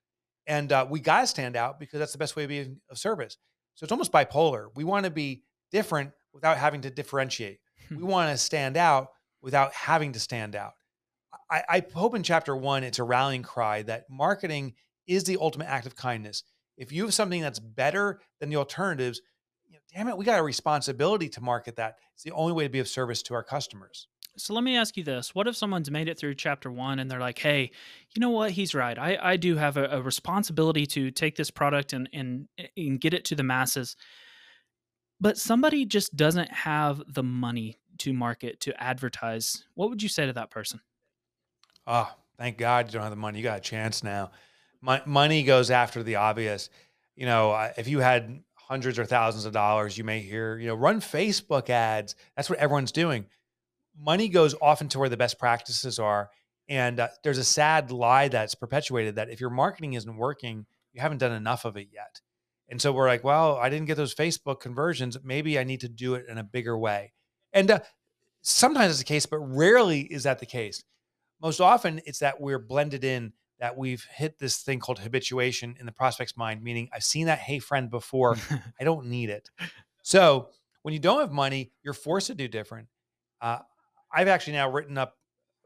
And 0.48 0.72
uh, 0.72 0.86
we 0.90 1.00
got 1.00 1.22
to 1.22 1.28
stand 1.28 1.56
out 1.56 1.80
because 1.80 2.00
that's 2.00 2.12
the 2.12 2.18
best 2.18 2.36
way 2.36 2.44
to 2.44 2.48
be 2.48 2.76
of 2.90 2.98
service. 2.98 3.38
So 3.76 3.84
it's 3.84 3.92
almost 3.92 4.12
bipolar. 4.12 4.68
We 4.76 4.84
want 4.84 5.06
to 5.06 5.12
be 5.12 5.44
different 5.72 6.12
without 6.34 6.58
having 6.58 6.82
to 6.82 6.90
differentiate. 6.90 7.60
we 7.90 7.98
hmm. 7.98 8.08
want 8.08 8.32
to 8.32 8.38
stand 8.38 8.78
out 8.78 9.10
without 9.42 9.74
having 9.74 10.14
to 10.14 10.20
stand 10.20 10.56
out. 10.56 10.74
I, 11.50 11.64
I 11.70 11.84
hope 11.94 12.16
in 12.16 12.24
chapter 12.24 12.56
one, 12.56 12.84
it's 12.84 13.00
a 13.00 13.04
rallying 13.04 13.44
cry 13.44 13.84
that 13.84 14.06
marketing 14.10 14.74
is 15.08 15.24
the 15.24 15.38
ultimate 15.40 15.68
act 15.68 15.86
of 15.86 15.96
kindness. 15.96 16.44
If 16.78 16.92
you 16.92 17.04
have 17.04 17.14
something 17.14 17.42
that's 17.42 17.60
better 17.60 18.22
than 18.40 18.50
the 18.50 18.56
alternatives, 18.58 19.22
you 19.68 19.74
know, 19.74 19.80
damn 19.94 20.08
it, 20.08 20.18
we 20.18 20.26
got 20.26 20.40
a 20.40 20.44
responsibility 20.44 21.30
to 21.30 21.42
market 21.42 21.76
that. 21.78 21.96
It's 22.14 22.24
the 22.24 22.32
only 22.32 22.54
way 22.54 22.64
to 22.64 22.70
be 22.70 22.80
of 22.80 22.88
service 22.88 23.22
to 23.24 23.34
our 23.34 23.44
customers. 23.44 24.08
So 24.38 24.54
let 24.54 24.64
me 24.64 24.76
ask 24.76 24.98
you 24.98 25.04
this. 25.04 25.34
What 25.34 25.48
if 25.48 25.56
someone's 25.56 25.90
made 25.90 26.10
it 26.10 26.20
through 26.20 26.36
chapter 26.36 26.70
one 26.72 27.00
and 27.00 27.10
they're 27.10 27.20
like, 27.20 27.40
hey, 27.40 27.72
you 28.14 28.20
know 28.20 28.32
what? 28.32 28.52
He's 28.52 28.76
right. 28.76 28.98
I, 28.98 29.18
I 29.22 29.38
do 29.38 29.56
have 29.56 29.78
a, 29.78 29.86
a 29.86 30.02
responsibility 30.02 30.86
to 30.88 31.12
take 31.12 31.36
this 31.36 31.50
product 31.50 31.94
and, 31.94 32.10
and, 32.12 32.48
and 32.76 33.00
get 33.00 33.14
it 33.14 33.26
to 33.26 33.36
the 33.36 33.44
masses. 33.44 33.96
But 35.22 35.38
somebody 35.38 35.86
just 35.86 36.16
doesn't 36.16 36.52
have 36.52 37.02
the 37.08 37.24
money 37.24 37.78
to 38.00 38.14
market, 38.14 38.60
to 38.62 38.84
advertise. 38.84 39.64
What 39.76 39.90
would 39.90 40.04
you 40.04 40.10
say 40.10 40.26
to 40.26 40.34
that 40.34 40.52
person? 40.52 40.82
Oh, 41.88 42.12
thank 42.38 42.58
God 42.58 42.88
you 42.88 42.94
don't 42.94 43.04
have 43.04 43.12
the 43.12 43.16
money. 43.16 43.38
You 43.38 43.44
got 43.44 43.60
a 43.60 43.62
chance 43.62 44.04
now. 44.04 44.32
My, 44.82 45.02
money 45.06 45.44
goes 45.44 45.72
after 45.72 46.04
the 46.04 46.16
obvious. 46.16 46.70
You 47.16 47.26
know, 47.26 47.72
if 47.78 47.88
you 47.88 48.00
had 48.00 48.44
hundreds 48.56 49.00
or 49.00 49.06
thousands 49.06 49.46
of 49.46 49.54
dollars, 49.54 49.98
you 49.98 50.04
may 50.04 50.20
hear, 50.20 50.58
you 50.58 50.68
know, 50.68 50.76
run 50.76 51.00
Facebook 51.00 51.70
ads. 51.70 52.16
That's 52.36 52.50
what 52.50 52.60
everyone's 52.60 52.92
doing 52.92 53.28
money 54.00 54.30
goes 54.30 54.56
often 54.62 54.88
to 54.90 55.00
where 55.00 55.10
the 55.10 55.18
best 55.18 55.40
practices 55.40 56.00
are. 56.00 56.30
And 56.68 57.00
uh, 57.00 57.10
there's 57.24 57.38
a 57.38 57.44
sad 57.44 57.92
lie 57.92 58.28
that's 58.28 58.56
perpetuated 58.56 59.16
that 59.16 59.30
if 59.30 59.40
your 59.40 59.50
marketing 59.50 59.94
isn't 59.94 60.18
working, 60.18 60.66
you 60.94 61.02
haven't 61.02 61.20
done 61.20 61.32
enough 61.32 61.66
of 61.66 61.78
it 61.78 61.90
yet. 61.94 62.22
And 62.70 62.82
so 62.82 62.92
we're 62.92 63.08
like, 63.08 63.24
well, 63.24 63.58
I 63.58 63.70
didn't 63.70 63.86
get 63.86 63.98
those 63.98 64.16
Facebook 64.16 64.60
conversions. 64.60 65.18
Maybe 65.24 65.60
I 65.60 65.64
need 65.64 65.82
to 65.82 65.90
do 65.90 66.16
it 66.16 66.26
in 66.28 66.38
a 66.38 66.44
bigger 66.44 66.78
way. 66.78 67.14
And 67.54 67.70
uh, 67.70 67.80
sometimes 68.42 68.92
it's 68.92 69.00
the 69.00 69.06
case, 69.06 69.26
but 69.26 69.40
rarely 69.40 70.02
is 70.02 70.24
that 70.24 70.40
the 70.40 70.46
case. 70.46 70.84
Most 71.42 71.62
often, 71.62 72.02
it's 72.06 72.20
that 72.20 72.42
we're 72.42 72.60
blended 72.60 73.04
in, 73.04 73.34
that 73.60 73.78
we've 73.78 74.06
hit 74.16 74.40
this 74.40 74.58
thing 74.58 74.80
called 74.80 75.00
habituation 75.00 75.76
in 75.80 75.86
the 75.86 75.92
prospect's 75.92 76.36
mind, 76.36 76.64
meaning 76.64 76.90
I've 76.92 77.04
seen 77.04 77.28
that 77.28 77.40
hey 77.40 77.60
friend 77.60 77.90
before. 77.90 78.38
I 78.80 78.84
don't 78.84 79.08
need 79.08 79.30
it. 79.30 79.50
So 80.02 80.50
when 80.82 80.94
you 80.94 81.00
don't 81.00 81.20
have 81.20 81.32
money, 81.32 81.72
you're 81.84 81.94
forced 81.94 82.28
to 82.28 82.36
do 82.36 82.48
different. 82.48 82.88
Uh, 83.42 83.60
I've 84.16 84.30
actually 84.30 84.54
now 84.54 84.72
written 84.72 84.98
up 84.98 85.18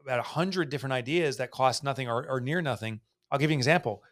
about 0.02 0.18
a 0.18 0.22
hundred 0.22 0.70
different 0.70 0.92
ideas 0.92 1.36
that 1.36 1.50
cost 1.50 1.84
nothing 1.84 2.08
or, 2.08 2.28
or, 2.28 2.40
near 2.40 2.60
nothing. 2.60 3.00
I'll 3.30 3.38
give 3.38 3.50
you 3.50 3.54
an 3.54 3.60
example. 3.60 4.02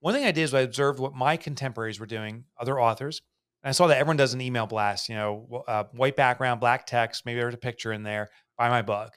One 0.00 0.12
thing 0.12 0.24
I 0.24 0.32
did 0.32 0.42
is 0.42 0.54
I 0.54 0.60
observed 0.60 0.98
what 0.98 1.14
my 1.14 1.36
contemporaries 1.36 2.00
were 2.00 2.06
doing, 2.06 2.44
other 2.58 2.80
authors, 2.80 3.22
and 3.62 3.68
I 3.68 3.72
saw 3.72 3.86
that 3.86 3.98
everyone 3.98 4.16
does 4.16 4.34
an 4.34 4.40
email 4.40 4.66
blast. 4.66 5.08
You 5.08 5.14
know, 5.14 5.64
uh, 5.68 5.84
white 5.92 6.16
background, 6.16 6.60
black 6.60 6.86
text. 6.86 7.24
Maybe 7.24 7.38
there's 7.38 7.54
a 7.54 7.58
picture 7.58 7.92
in 7.92 8.02
there. 8.02 8.30
Buy 8.58 8.68
my 8.68 8.82
book. 8.82 9.12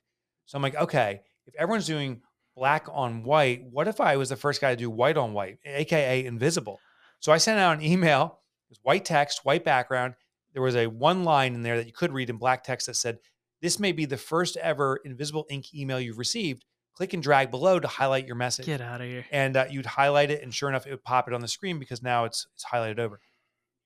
So 0.46 0.56
I'm 0.56 0.62
like, 0.62 0.76
okay, 0.76 1.22
if 1.48 1.56
everyone's 1.56 1.88
doing 1.88 2.22
black 2.56 2.88
on 2.92 3.24
white, 3.24 3.64
what 3.72 3.88
if 3.88 4.00
I 4.00 4.18
was 4.18 4.30
the 4.30 4.36
first 4.36 4.62
guy 4.62 4.72
to 4.72 4.76
do 4.76 4.90
white 4.90 5.18
on 5.18 5.34
white, 5.34 5.58
aka 5.66 6.26
invisible? 6.26 6.80
So 7.20 7.32
I 7.32 7.38
sent 7.38 7.60
out 7.60 7.78
an 7.78 7.84
email. 7.84 8.40
It 8.68 8.72
was 8.72 8.80
white 8.84 9.06
text, 9.06 9.42
white 9.44 9.64
background. 9.64 10.14
There 10.54 10.62
was 10.62 10.76
a 10.76 10.88
one 10.88 11.24
line 11.24 11.56
in 11.56 11.64
there 11.64 11.78
that 11.78 11.88
you 11.88 11.94
could 11.94 12.12
read 12.12 12.30
in 12.30 12.38
black 12.38 12.64
text 12.64 12.88
that 12.88 12.96
said, 12.96 13.20
this 13.62 13.80
may 13.80 13.92
be 13.92 14.06
the 14.06 14.18
first 14.18 14.58
ever 14.58 15.00
invisible 15.04 15.46
ink 15.50 15.74
email 15.74 16.00
you've 16.00 16.18
received. 16.18 16.66
Click 16.96 17.14
and 17.14 17.24
drag 17.24 17.50
below 17.50 17.80
to 17.80 17.88
highlight 17.88 18.26
your 18.26 18.36
message. 18.36 18.66
Get 18.66 18.82
out 18.82 19.00
of 19.00 19.08
here. 19.08 19.26
And 19.32 19.56
uh, 19.56 19.66
you'd 19.70 19.86
highlight 19.86 20.32
it, 20.32 20.44
and 20.44 20.54
sure 20.54 20.68
enough, 20.68 20.86
it 20.86 20.92
would 20.92 21.04
pop 21.04 21.28
it 21.28 21.34
on 21.34 21.40
the 21.40 21.48
screen 21.48 21.80
because 21.80 22.04
now 22.04 22.26
it's 22.26 22.48
it's 22.54 22.66
highlighted 22.66 23.00
over. 23.00 23.20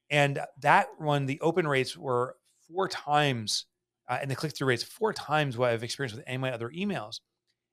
And 0.09 0.39
that 0.61 0.87
one, 0.97 1.25
the 1.25 1.39
open 1.41 1.67
rates 1.67 1.95
were 1.95 2.37
four 2.67 2.87
times 2.87 3.65
uh, 4.09 4.19
and 4.21 4.29
the 4.29 4.35
click 4.35 4.55
through 4.55 4.67
rates 4.67 4.83
four 4.83 5.13
times 5.13 5.57
what 5.57 5.71
I've 5.71 5.83
experienced 5.83 6.15
with 6.15 6.25
any 6.27 6.35
of 6.35 6.41
my 6.41 6.51
other 6.51 6.69
emails. 6.69 7.19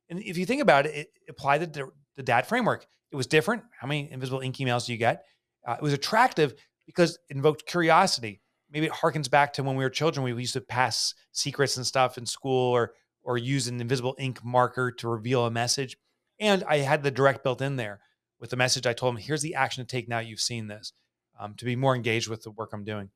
And 0.09 0.21
if 0.21 0.37
you 0.37 0.47
think 0.47 0.63
about 0.63 0.87
it, 0.87 0.95
it 0.95 1.09
applied 1.29 1.73
the, 1.73 1.91
the 2.17 2.23
DAD 2.23 2.47
framework. 2.47 2.87
It 3.13 3.17
was 3.17 3.27
different. 3.27 3.63
How 3.79 3.87
many 3.87 4.11
invisible 4.11 4.41
ink 4.41 4.57
emails 4.57 4.87
do 4.87 4.93
you 4.93 4.99
get? 4.99 5.25
Uh, 5.67 5.75
it 5.75 5.83
was 5.83 5.93
attractive 5.93 6.55
because 6.87 7.19
it 7.29 7.37
invoked 7.37 7.67
curiosity. 7.67 8.41
Maybe 8.71 8.87
it 8.87 8.93
harkens 8.93 9.31
back 9.31 9.53
to 9.55 9.63
when 9.63 9.77
we 9.77 9.85
were 9.85 9.91
children. 9.91 10.25
We 10.25 10.33
used 10.41 10.53
to 10.53 10.61
pass 10.61 11.15
secrets 11.33 11.77
and 11.77 11.87
stuff 11.87 12.19
in 12.19 12.27
school, 12.27 12.73
or 12.73 12.93
or 13.23 13.37
use 13.37 13.69
an 13.69 13.81
invisible 13.81 14.17
ink 14.19 14.45
marker 14.45 14.91
to 14.93 15.09
reveal 15.09 15.45
a 15.45 15.51
message. 15.51 15.97
And 16.39 16.65
I 16.69 16.79
had 16.79 17.03
the 17.03 17.11
direct 17.11 17.43
built 17.45 17.61
in 17.61 17.77
there 17.77 18.01
with 18.39 18.51
the 18.51 18.57
message. 18.57 18.87
I 18.87 18.93
told 18.93 19.15
them, 19.15 19.23
"Here's 19.23 19.43
the 19.43 19.55
action 19.55 19.85
to 19.85 19.89
take 19.91 20.09
now. 20.09 20.21
You've 20.21 20.41
seen 20.41 20.69
this." 20.69 20.93
Um, 21.39 21.55
to 21.55 21.65
be 21.65 21.75
more 21.75 21.97
engaged 21.97 22.29
with 22.29 22.43
the 22.43 22.51
work 22.51 22.71
I'm 22.75 22.85
doing, 22.85 23.09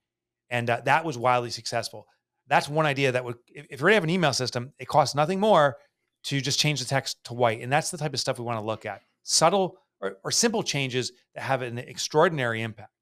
and 0.48 0.70
uh, 0.70 0.80
that 0.86 1.04
was 1.04 1.18
wildly 1.18 1.50
successful. 1.50 2.06
That's 2.46 2.68
one 2.70 2.86
idea 2.86 3.12
that 3.12 3.24
would, 3.24 3.36
if, 3.48 3.66
if 3.68 3.80
you 3.80 3.82
already 3.82 3.96
have 3.96 4.04
an 4.04 4.10
email 4.10 4.32
system, 4.32 4.72
it 4.78 4.88
costs 4.88 5.14
nothing 5.14 5.40
more 5.40 5.76
to 6.24 6.40
just 6.40 6.58
change 6.58 6.80
the 6.80 6.86
text 6.86 7.22
to 7.24 7.34
white, 7.34 7.60
and 7.60 7.70
that's 7.70 7.90
the 7.90 7.98
type 7.98 8.14
of 8.14 8.20
stuff 8.20 8.38
we 8.38 8.44
want 8.46 8.58
to 8.58 8.64
look 8.64 8.86
at. 8.86 9.02
Subtle 9.24 9.76
or, 10.00 10.16
or 10.24 10.30
simple 10.30 10.62
changes 10.62 11.12
that 11.34 11.42
have 11.42 11.60
an 11.60 11.76
extraordinary 11.76 12.62
impact. 12.62 12.93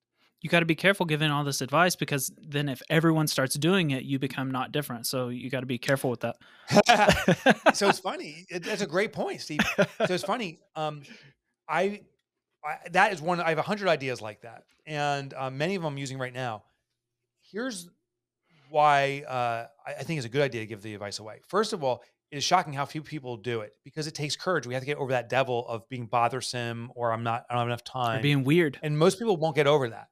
You 0.43 0.51
got 0.51 0.61
to 0.61 0.67
be 0.67 0.75
careful 0.75 1.07
giving 1.07 1.31
all 1.31 1.45
this 1.45 1.61
advice 1.61 1.95
because 1.95 2.33
then 2.37 2.69
if 2.69 2.83
everyone 2.91 3.29
starts 3.29 3.55
doing 3.55 3.93
it, 3.93 4.03
you 4.03 4.19
become 4.19 4.51
not 4.51 4.73
different. 4.73 5.07
So 5.07 5.29
you 5.29 5.49
got 5.49 5.61
to 5.61 5.67
be 5.67 5.79
careful 5.79 6.11
with 6.11 6.21
that. 6.21 6.37
so 7.75 7.89
it's 7.89 7.99
funny. 8.01 8.45
It, 8.51 8.65
that's 8.65 8.83
a 8.83 8.87
great 8.87 9.13
point, 9.13 9.41
Steve. 9.41 9.61
So 9.77 10.15
it's 10.15 10.25
funny. 10.25 10.59
Um, 10.75 11.03
I, 11.69 12.03
I, 12.65 12.79
that 12.91 13.13
is 13.13 13.23
one. 13.23 13.41
I 13.41 13.51
have 13.51 13.59
a 13.59 13.63
hundred 13.63 13.89
ideas 13.89 14.21
like 14.21 14.43
that, 14.43 14.65
and 14.85 15.33
uh, 15.33 15.51
many 15.51 15.77
of 15.77 15.83
them 15.83 15.93
I'm 15.93 15.99
using 15.99 16.19
right 16.19 16.35
now. 16.35 16.65
Here's 17.41 17.89
why 18.69 19.23
uh, 19.29 19.67
I, 19.87 19.95
I 20.01 20.03
think 20.03 20.19
it's 20.19 20.27
a 20.27 20.31
good 20.31 20.43
idea 20.43 20.63
to 20.63 20.67
give 20.67 20.83
the 20.83 20.95
advice 20.95 21.21
away. 21.21 21.41
First 21.49 21.73
of 21.73 21.85
all, 21.85 22.03
it 22.33 22.39
is 22.39 22.45
shocking 22.45 22.73
how 22.73 22.87
few 22.87 23.03
people 23.03 23.37
do 23.37 23.61
it 23.61 23.75
because 23.85 24.07
it 24.07 24.15
takes 24.15 24.35
courage. 24.35 24.67
We 24.67 24.75
have 24.75 24.83
to 24.83 24.87
get 24.87 24.97
over 24.97 25.13
that 25.13 25.29
devil 25.29 25.69
of 25.69 25.87
being 25.89 26.07
bothersome 26.07 26.91
or 26.97 27.13
I'm 27.13 27.23
not, 27.23 27.45
I 27.49 27.53
don't 27.53 27.61
have 27.61 27.69
enough 27.69 27.85
time. 27.85 28.21
Or 28.21 28.23
being 28.23 28.43
weird. 28.43 28.79
And 28.83 28.99
most 28.99 29.19
people 29.19 29.37
won't 29.37 29.55
get 29.55 29.67
over 29.67 29.91
that. 29.91 30.09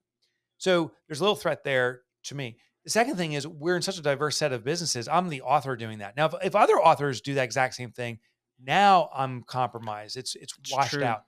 So 0.60 0.92
there's 1.08 1.20
a 1.20 1.22
little 1.22 1.36
threat 1.36 1.64
there 1.64 2.02
to 2.24 2.34
me. 2.34 2.58
The 2.84 2.90
second 2.90 3.16
thing 3.16 3.32
is 3.32 3.46
we're 3.46 3.76
in 3.76 3.82
such 3.82 3.98
a 3.98 4.02
diverse 4.02 4.36
set 4.36 4.52
of 4.52 4.62
businesses. 4.62 5.08
I'm 5.08 5.28
the 5.28 5.40
author 5.40 5.74
doing 5.74 5.98
that. 5.98 6.16
Now, 6.16 6.26
if, 6.26 6.34
if 6.44 6.54
other 6.54 6.74
authors 6.74 7.22
do 7.22 7.34
that 7.34 7.44
exact 7.44 7.74
same 7.74 7.92
thing, 7.92 8.18
now 8.62 9.08
I'm 9.14 9.42
compromised. 9.42 10.18
It's 10.18 10.36
it's 10.36 10.54
washed 10.70 10.92
True. 10.92 11.04
out. 11.04 11.24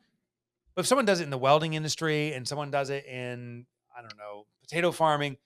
But 0.74 0.82
if 0.82 0.86
someone 0.86 1.06
does 1.06 1.20
it 1.20 1.24
in 1.24 1.30
the 1.30 1.38
welding 1.38 1.72
industry 1.72 2.34
and 2.34 2.46
someone 2.46 2.70
does 2.70 2.90
it 2.90 3.06
in, 3.06 3.66
I 3.96 4.02
don't 4.02 4.16
know, 4.18 4.44
potato 4.60 4.92
farming, 4.92 5.38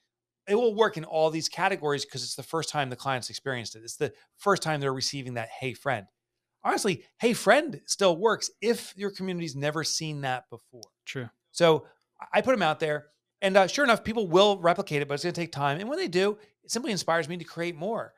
it 0.48 0.56
will 0.56 0.74
work 0.74 0.96
in 0.96 1.04
all 1.04 1.30
these 1.30 1.48
categories 1.48 2.04
because 2.04 2.24
it's 2.24 2.34
the 2.34 2.42
first 2.42 2.68
time 2.68 2.90
the 2.90 2.96
client's 2.96 3.30
experienced 3.30 3.76
it. 3.76 3.82
It's 3.84 3.96
the 3.96 4.12
first 4.36 4.62
time 4.62 4.80
they're 4.80 4.92
receiving 4.92 5.34
that 5.34 5.48
hey 5.48 5.74
friend. 5.74 6.06
Honestly, 6.64 7.04
hey 7.18 7.34
friend 7.34 7.80
still 7.86 8.16
works 8.16 8.50
if 8.60 8.94
your 8.96 9.10
community's 9.10 9.54
never 9.54 9.84
seen 9.84 10.22
that 10.22 10.50
before. 10.50 10.90
True. 11.04 11.28
So 11.52 11.86
I 12.32 12.40
put 12.40 12.52
them 12.52 12.62
out 12.62 12.80
there, 12.80 13.06
and 13.42 13.56
uh, 13.56 13.66
sure 13.66 13.84
enough, 13.84 14.04
people 14.04 14.26
will 14.26 14.58
replicate 14.58 15.02
it, 15.02 15.08
but 15.08 15.14
it's 15.14 15.22
going 15.22 15.34
to 15.34 15.40
take 15.40 15.52
time. 15.52 15.78
And 15.78 15.88
when 15.88 15.98
they 15.98 16.08
do, 16.08 16.38
it 16.64 16.70
simply 16.70 16.92
inspires 16.92 17.28
me 17.28 17.36
to 17.36 17.44
create 17.44 17.76
more. 17.76 18.12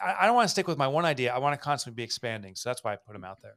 I, 0.00 0.16
I 0.20 0.26
don't 0.26 0.34
want 0.34 0.46
to 0.46 0.50
stick 0.50 0.68
with 0.68 0.78
my 0.78 0.88
one 0.88 1.04
idea. 1.04 1.34
I 1.34 1.38
want 1.38 1.58
to 1.58 1.62
constantly 1.62 1.96
be 1.96 2.02
expanding. 2.02 2.54
So 2.56 2.70
that's 2.70 2.82
why 2.82 2.92
I 2.92 2.96
put 2.96 3.12
them 3.12 3.24
out 3.24 3.40
there. 3.42 3.56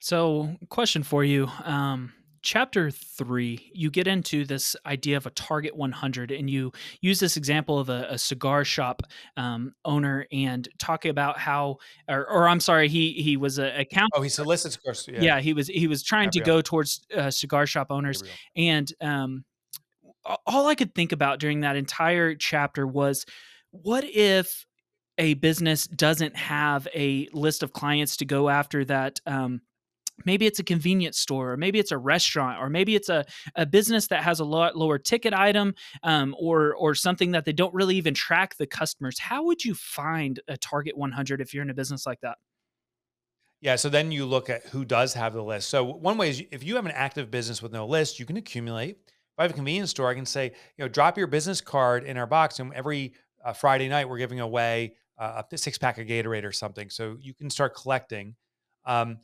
So, 0.00 0.56
question 0.68 1.02
for 1.02 1.24
you. 1.24 1.48
Um, 1.64 2.12
chapter 2.42 2.90
three, 2.90 3.70
you 3.74 3.90
get 3.90 4.06
into 4.06 4.44
this 4.44 4.76
idea 4.86 5.16
of 5.16 5.26
a 5.26 5.30
target 5.30 5.76
100, 5.76 6.30
and 6.30 6.48
you 6.48 6.72
use 7.00 7.18
this 7.18 7.36
example 7.36 7.78
of 7.78 7.88
a, 7.88 8.06
a 8.10 8.18
cigar 8.18 8.64
shop 8.64 9.02
um, 9.36 9.72
owner 9.84 10.26
and 10.30 10.68
talk 10.78 11.04
about 11.04 11.38
how, 11.38 11.78
or, 12.08 12.28
or, 12.30 12.48
I'm 12.48 12.60
sorry, 12.60 12.88
he 12.88 13.12
he 13.12 13.36
was 13.36 13.58
a 13.58 13.80
account. 13.80 14.12
Oh, 14.14 14.22
he 14.22 14.28
solicits 14.28 14.76
cigars. 14.76 15.08
Yeah. 15.12 15.20
yeah, 15.20 15.40
he 15.40 15.52
was 15.52 15.66
he 15.68 15.86
was 15.88 16.02
trying 16.02 16.30
Gabriel. 16.30 16.44
to 16.44 16.50
go 16.50 16.62
towards 16.62 17.06
uh, 17.16 17.30
cigar 17.30 17.66
shop 17.66 17.88
owners, 17.90 18.22
Gabriel. 18.22 18.38
and 18.56 18.92
um, 19.00 19.44
all 20.46 20.66
I 20.66 20.74
could 20.74 20.94
think 20.94 21.12
about 21.12 21.40
during 21.40 21.60
that 21.60 21.76
entire 21.76 22.34
chapter 22.34 22.86
was, 22.86 23.24
what 23.70 24.04
if 24.04 24.66
a 25.18 25.34
business 25.34 25.86
doesn't 25.86 26.36
have 26.36 26.86
a 26.94 27.28
list 27.32 27.62
of 27.62 27.72
clients 27.72 28.16
to 28.18 28.24
go 28.24 28.48
after 28.48 28.84
that 28.84 29.20
um, 29.26 29.60
maybe 30.24 30.46
it's 30.46 30.58
a 30.58 30.64
convenience 30.64 31.18
store 31.18 31.52
or 31.52 31.56
maybe 31.56 31.78
it's 31.78 31.92
a 31.92 31.98
restaurant 31.98 32.60
or 32.60 32.70
maybe 32.70 32.94
it's 32.94 33.08
a, 33.08 33.24
a 33.54 33.66
business 33.66 34.06
that 34.08 34.22
has 34.22 34.40
a 34.40 34.44
lot 34.44 34.76
lower 34.76 34.98
ticket 34.98 35.34
item 35.34 35.74
um, 36.02 36.34
or 36.38 36.74
or 36.76 36.94
something 36.94 37.32
that 37.32 37.44
they 37.44 37.52
don't 37.52 37.74
really 37.74 37.96
even 37.96 38.14
track 38.14 38.56
the 38.56 38.66
customers 38.66 39.18
how 39.18 39.44
would 39.44 39.64
you 39.64 39.74
find 39.74 40.40
a 40.48 40.56
target 40.56 40.96
100 40.96 41.40
if 41.40 41.52
you're 41.52 41.62
in 41.62 41.70
a 41.70 41.74
business 41.74 42.06
like 42.06 42.20
that? 42.20 42.38
Yeah 43.60 43.76
so 43.76 43.88
then 43.88 44.12
you 44.12 44.26
look 44.26 44.48
at 44.48 44.64
who 44.66 44.84
does 44.84 45.14
have 45.14 45.34
the 45.34 45.42
list. 45.42 45.68
So 45.68 45.84
one 45.84 46.16
way 46.16 46.30
is 46.30 46.42
if 46.50 46.62
you 46.64 46.76
have 46.76 46.86
an 46.86 46.92
active 46.92 47.30
business 47.30 47.60
with 47.62 47.72
no 47.72 47.86
list 47.86 48.18
you 48.18 48.26
can 48.26 48.36
accumulate 48.36 48.98
i 49.38 49.42
have 49.42 49.50
a 49.50 49.54
convenience 49.54 49.90
store 49.90 50.08
i 50.10 50.14
can 50.14 50.26
say 50.26 50.46
you 50.76 50.84
know 50.84 50.88
drop 50.88 51.16
your 51.18 51.26
business 51.26 51.60
card 51.60 52.04
in 52.04 52.16
our 52.16 52.26
box 52.26 52.58
and 52.58 52.72
every 52.74 53.12
uh, 53.44 53.52
friday 53.52 53.88
night 53.88 54.08
we're 54.08 54.18
giving 54.18 54.40
away 54.40 54.94
uh, 55.18 55.42
a 55.50 55.58
six 55.58 55.78
pack 55.78 55.98
of 55.98 56.06
gatorade 56.06 56.44
or 56.44 56.52
something 56.52 56.90
so 56.90 57.16
you 57.20 57.34
can 57.34 57.50
start 57.50 57.74
collecting 57.74 58.34
um, 58.84 59.18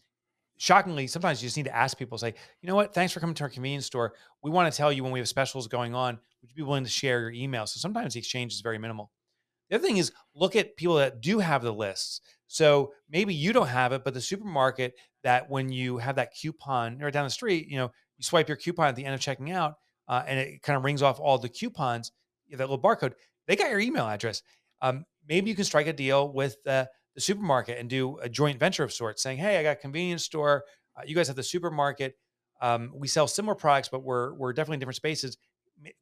shockingly, 0.62 1.08
sometimes 1.08 1.42
you 1.42 1.46
just 1.46 1.56
need 1.56 1.64
to 1.64 1.74
ask 1.74 1.98
people, 1.98 2.16
say, 2.16 2.34
you 2.60 2.68
know 2.68 2.76
what, 2.76 2.94
thanks 2.94 3.12
for 3.12 3.18
coming 3.18 3.34
to 3.34 3.42
our 3.42 3.50
convenience 3.50 3.86
store. 3.86 4.14
We 4.44 4.50
want 4.52 4.72
to 4.72 4.76
tell 4.76 4.92
you 4.92 5.02
when 5.02 5.12
we 5.12 5.18
have 5.18 5.28
specials 5.28 5.66
going 5.66 5.92
on. 5.92 6.20
Would 6.40 6.50
you 6.50 6.56
be 6.56 6.62
willing 6.62 6.84
to 6.84 6.90
share 6.90 7.20
your 7.20 7.32
email? 7.32 7.66
So 7.66 7.80
sometimes 7.80 8.14
the 8.14 8.20
exchange 8.20 8.52
is 8.52 8.60
very 8.60 8.78
minimal. 8.78 9.10
The 9.68 9.76
other 9.76 9.86
thing 9.86 9.96
is 9.96 10.12
look 10.36 10.54
at 10.54 10.76
people 10.76 10.96
that 10.96 11.20
do 11.20 11.40
have 11.40 11.62
the 11.62 11.72
lists. 11.72 12.20
So 12.46 12.92
maybe 13.10 13.34
you 13.34 13.52
don't 13.52 13.66
have 13.66 13.92
it, 13.92 14.04
but 14.04 14.14
the 14.14 14.20
supermarket 14.20 14.94
that 15.24 15.50
when 15.50 15.70
you 15.70 15.98
have 15.98 16.16
that 16.16 16.32
coupon 16.32 16.98
right 16.98 17.12
down 17.12 17.24
the 17.24 17.30
street, 17.30 17.66
you 17.68 17.78
know, 17.78 17.90
you 18.18 18.22
swipe 18.22 18.48
your 18.48 18.56
coupon 18.56 18.86
at 18.86 18.94
the 18.94 19.04
end 19.04 19.14
of 19.14 19.20
checking 19.20 19.50
out, 19.50 19.74
uh, 20.12 20.22
and 20.26 20.38
it 20.38 20.60
kind 20.60 20.76
of 20.76 20.84
rings 20.84 21.00
off 21.00 21.18
all 21.18 21.38
the 21.38 21.48
coupons, 21.48 22.12
that 22.50 22.58
little 22.58 22.78
barcode. 22.78 23.14
They 23.46 23.56
got 23.56 23.70
your 23.70 23.80
email 23.80 24.06
address. 24.06 24.42
Um, 24.82 25.06
maybe 25.26 25.48
you 25.48 25.56
can 25.56 25.64
strike 25.64 25.86
a 25.86 25.92
deal 25.94 26.30
with 26.30 26.56
uh, 26.66 26.84
the 27.14 27.20
supermarket 27.22 27.78
and 27.78 27.88
do 27.88 28.18
a 28.18 28.28
joint 28.28 28.60
venture 28.60 28.84
of 28.84 28.92
sorts, 28.92 29.22
saying, 29.22 29.38
"Hey, 29.38 29.56
I 29.56 29.62
got 29.62 29.70
a 29.70 29.76
convenience 29.76 30.22
store. 30.22 30.64
Uh, 30.94 31.00
you 31.06 31.14
guys 31.14 31.28
have 31.28 31.36
the 31.36 31.42
supermarket. 31.42 32.18
Um, 32.60 32.92
we 32.94 33.08
sell 33.08 33.26
similar 33.26 33.54
products, 33.54 33.88
but 33.88 34.02
we're 34.02 34.34
we're 34.34 34.52
definitely 34.52 34.74
in 34.74 34.80
different 34.80 34.96
spaces. 34.96 35.38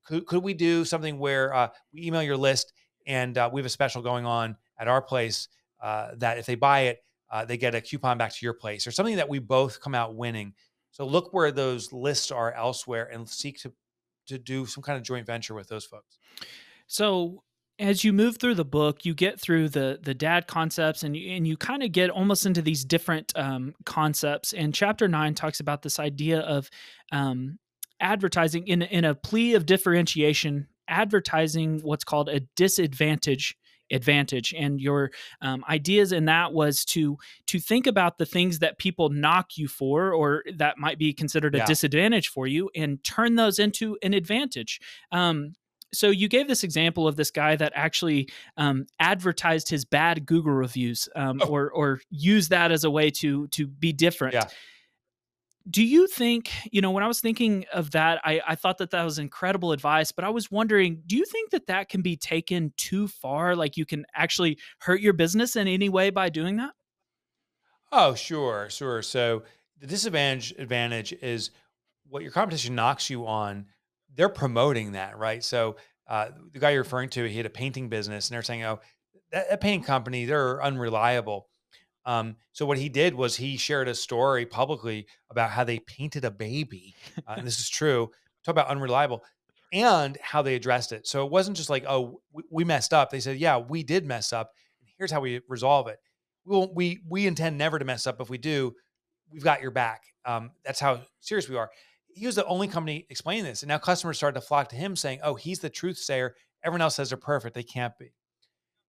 Could, 0.05 0.26
could 0.26 0.43
we 0.43 0.55
do 0.55 0.85
something 0.85 1.21
where 1.21 1.55
uh, 1.55 1.69
we 1.95 2.05
email 2.05 2.25
your 2.25 2.37
list 2.37 2.73
and 3.07 3.38
uh, 3.38 3.49
we 3.52 3.61
have 3.61 3.67
a 3.67 3.71
special 3.71 4.02
going 4.02 4.26
on 4.26 4.57
at 4.81 4.88
our 4.88 5.00
place 5.00 5.47
uh, 5.81 6.09
that 6.17 6.37
if 6.37 6.47
they 6.47 6.57
buy 6.57 6.81
it, 6.81 6.99
uh, 7.31 7.45
they 7.45 7.57
get 7.57 7.76
a 7.76 7.81
coupon 7.81 8.19
back 8.19 8.33
to 8.33 8.45
your 8.45 8.55
place, 8.55 8.88
or 8.88 8.90
something 8.90 9.17
that 9.17 9.29
we 9.29 9.38
both 9.38 9.81
come 9.81 9.95
out 9.95 10.17
winning. 10.17 10.52
So 10.90 11.07
look 11.07 11.33
where 11.33 11.52
those 11.52 11.93
lists 11.93 12.33
are 12.33 12.52
elsewhere 12.52 13.09
and 13.12 13.29
seek 13.29 13.61
to 13.61 13.73
to 14.30 14.38
do 14.38 14.66
some 14.66 14.82
kind 14.82 14.96
of 14.96 15.04
joint 15.04 15.26
venture 15.26 15.54
with 15.54 15.68
those 15.68 15.84
folks. 15.84 16.18
So 16.87 17.42
as 17.78 18.04
you 18.04 18.12
move 18.12 18.37
through 18.37 18.56
the 18.56 18.64
book, 18.64 19.04
you 19.04 19.14
get 19.14 19.40
through 19.40 19.70
the 19.70 19.99
the 20.02 20.14
dad 20.14 20.46
concepts, 20.46 21.02
and 21.02 21.16
you, 21.16 21.32
and 21.32 21.46
you 21.46 21.56
kind 21.56 21.82
of 21.82 21.92
get 21.92 22.10
almost 22.10 22.46
into 22.46 22.62
these 22.62 22.84
different 22.84 23.32
um, 23.37 23.75
concepts. 23.87 24.52
And 24.52 24.75
chapter 24.75 25.08
nine 25.08 25.34
talks 25.34 25.60
about 25.60 25.82
this 25.82 25.99
idea 25.99 26.40
of 26.40 26.68
um, 27.10 27.58
advertising 27.99 28.66
in 28.66 28.82
in 28.82 29.04
a 29.04 29.14
plea 29.14 29.54
of 29.54 29.66
differentiation, 29.66 30.68
advertising 30.88 31.80
what's 31.82 32.04
called 32.04 32.28
a 32.28 32.40
disadvantage 32.54 33.56
advantage 33.90 34.54
and 34.56 34.80
your 34.80 35.11
um, 35.40 35.64
ideas 35.68 36.12
in 36.12 36.26
that 36.26 36.52
was 36.52 36.85
to 36.85 37.18
to 37.47 37.59
think 37.59 37.87
about 37.87 38.18
the 38.18 38.26
things 38.26 38.59
that 38.61 38.78
people 38.78 39.09
knock 39.09 39.56
you 39.56 39.68
for 39.68 40.12
or 40.12 40.44
that 40.56 40.78
might 40.78 40.99
be 40.99 41.12
considered 41.12 41.54
a 41.54 41.59
yeah. 41.59 41.66
disadvantage 41.66 42.28
for 42.28 42.47
you 42.47 42.70
and 42.75 43.02
turn 43.04 43.37
those 43.37 43.59
into 43.59 43.97
an 44.02 44.14
advantage 44.14 44.80
um, 45.12 45.52
so 45.92 46.11
you 46.11 46.28
gave 46.28 46.49
this 46.49 46.62
example 46.64 47.09
of 47.09 47.16
this 47.16 47.30
guy 47.30 47.56
that 47.56 47.73
actually 47.75 48.30
um, 48.56 48.87
advertised 48.99 49.68
his 49.68 49.85
bad 49.85 50.26
Google 50.26 50.52
reviews, 50.52 51.09
um, 51.16 51.40
oh. 51.42 51.49
or 51.49 51.70
or 51.70 52.00
used 52.11 52.50
that 52.50 52.70
as 52.70 52.85
a 52.85 52.90
way 52.90 53.11
to 53.11 53.49
to 53.49 53.66
be 53.66 53.92
different. 53.92 54.35
Yeah. 54.35 54.49
Do 55.69 55.85
you 55.85 56.07
think 56.07 56.50
you 56.73 56.81
know 56.81 56.90
when 56.90 57.05
I 57.05 57.07
was 57.07 57.21
thinking 57.21 57.67
of 57.73 57.90
that, 57.93 58.21
I, 58.25 58.40
I 58.47 58.55
thought 58.55 58.79
that 58.79 58.90
that 58.90 59.05
was 59.05 59.19
incredible 59.19 59.73
advice, 59.73 60.12
but 60.12 60.25
I 60.25 60.31
was 60.31 60.50
wondering, 60.50 61.02
do 61.07 61.17
you 61.17 61.25
think 61.25 61.50
that 61.50 61.67
that 61.67 61.88
can 61.88 62.02
be 62.02 62.17
taken 62.17 62.73
too 62.76 63.09
far? 63.09 63.55
Like 63.55 63.76
you 63.76 63.85
can 63.85 64.07
actually 64.14 64.59
hurt 64.81 65.00
your 65.00 65.12
business 65.12 65.57
in 65.57 65.69
any 65.69 65.88
way 65.88 66.11
by 66.11 66.29
doing 66.29 66.57
that? 66.57 66.73
Oh, 67.93 68.14
sure, 68.14 68.71
sure. 68.71 69.02
So 69.02 69.43
the 69.79 69.87
disadvantage 69.87 70.55
advantage 70.59 71.12
is 71.12 71.50
what 72.09 72.23
your 72.23 72.33
competition 72.33 72.75
knocks 72.75 73.11
you 73.11 73.26
on 73.26 73.67
they're 74.14 74.29
promoting 74.29 74.93
that, 74.93 75.19
right? 75.19 75.43
So 75.43 75.76
uh, 76.07 76.29
the 76.52 76.59
guy 76.59 76.71
you're 76.71 76.83
referring 76.83 77.11
to, 77.11 77.29
he 77.29 77.37
had 77.37 77.47
a 77.47 77.50
painting 77.50 77.88
business, 77.88 78.29
and 78.29 78.35
they're 78.35 78.43
saying, 78.43 78.64
"Oh, 78.64 78.81
that, 79.33 79.49
that 79.50 79.61
painting 79.61 79.85
company, 79.85 80.25
they're 80.25 80.62
unreliable." 80.62 81.49
Um, 82.07 82.37
so 82.52 82.64
what 82.66 82.78
he 82.78 82.88
did 82.88 83.14
was 83.14 83.37
he 83.37 83.57
shared 83.57 83.88
a 83.88 83.95
story 83.95 84.47
publicly 84.47 85.07
about 85.30 85.50
how 85.50 85.64
they 85.64 85.78
painted 85.80 86.25
a 86.25 86.30
baby, 86.30 86.95
uh, 87.26 87.35
and 87.37 87.47
this 87.47 87.61
is 87.61 87.69
true. 87.69 88.11
Talk 88.45 88.52
about 88.52 88.69
unreliable, 88.69 89.23
and 89.73 90.19
how 90.23 90.42
they 90.42 90.54
addressed 90.54 90.92
it. 90.92 91.07
So 91.07 91.25
it 91.25 91.30
wasn't 91.30 91.57
just 91.57 91.71
like, 91.71 91.85
"Oh, 91.87 92.21
we, 92.50 92.64
messed 92.64 92.95
up." 92.95 93.11
They 93.11 93.21
said, 93.21 93.38
"Yeah, 93.38 93.59
we 93.59 93.83
did 93.83 94.07
mess 94.07 94.33
up. 94.33 94.52
And 94.80 94.88
here's 94.99 95.12
how 95.12 95.21
we 95.21 95.40
resolve 95.49 95.88
it. 95.88 95.99
We 96.45 96.57
will 96.57 96.73
we 96.75 97.00
we 97.09 97.26
intend 97.26 97.59
never 97.59 97.78
to 97.78 97.85
mess 97.85 98.07
up. 98.07 98.21
If 98.21 98.30
we 98.30 98.38
do, 98.38 98.75
we've 99.30 99.45
got 99.45 99.61
your 99.61 99.71
back. 99.71 100.04
Um, 100.25 100.52
that's 100.64 100.80
how 100.80 101.02
serious 101.21 101.49
we 101.49 101.57
are. 101.57 101.71
He 102.12 102.26
was 102.26 102.35
the 102.35 102.47
only 102.47 102.66
company 102.66 103.07
explaining 103.11 103.45
this, 103.45 103.62
and 103.62 103.69
now 103.69 103.78
customers 103.78 104.16
started 104.16 104.40
to 104.40 104.47
flock 104.47 104.71
to 104.71 104.76
him, 104.76 104.97
saying, 104.97 105.21
"Oh, 105.23 105.35
he's 105.35 105.61
the 105.61 105.71
truth 105.71 105.99
sayer. 105.99 106.35
Everyone 106.64 106.83
else 106.83 106.97
says 106.97 107.11
they're 107.11 107.19
perfect. 107.19 107.54
They 107.54 107.62
can't 107.62 107.97
be." 107.99 108.12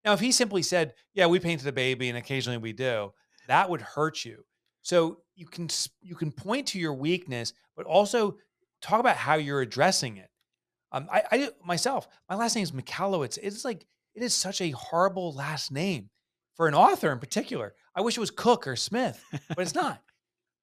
Now, 0.03 0.13
if 0.13 0.19
he 0.19 0.31
simply 0.31 0.63
said, 0.63 0.93
"Yeah, 1.13 1.27
we 1.27 1.39
painted 1.39 1.67
a 1.67 1.71
baby, 1.71 2.09
and 2.09 2.17
occasionally 2.17 2.57
we 2.57 2.73
do," 2.73 3.13
that 3.47 3.69
would 3.69 3.81
hurt 3.81 4.25
you. 4.25 4.45
So 4.81 5.17
you 5.35 5.45
can 5.45 5.69
you 6.01 6.15
can 6.15 6.31
point 6.31 6.67
to 6.67 6.79
your 6.79 6.93
weakness, 6.93 7.53
but 7.75 7.85
also 7.85 8.37
talk 8.81 8.99
about 8.99 9.17
how 9.17 9.35
you're 9.35 9.61
addressing 9.61 10.17
it. 10.17 10.29
Um, 10.91 11.07
I, 11.11 11.23
I 11.31 11.49
myself, 11.63 12.07
my 12.29 12.35
last 12.35 12.55
name 12.55 12.63
is 12.63 12.71
Michalowicz. 12.71 13.37
It's 13.41 13.63
like 13.63 13.85
it 14.13 14.23
is 14.23 14.33
such 14.33 14.59
a 14.61 14.71
horrible 14.71 15.33
last 15.33 15.71
name 15.71 16.09
for 16.55 16.67
an 16.67 16.75
author 16.75 17.11
in 17.11 17.19
particular. 17.19 17.73
I 17.95 18.01
wish 18.01 18.17
it 18.17 18.21
was 18.21 18.31
Cook 18.31 18.67
or 18.67 18.75
Smith, 18.75 19.23
but 19.31 19.59
it's 19.59 19.75
not. 19.75 20.01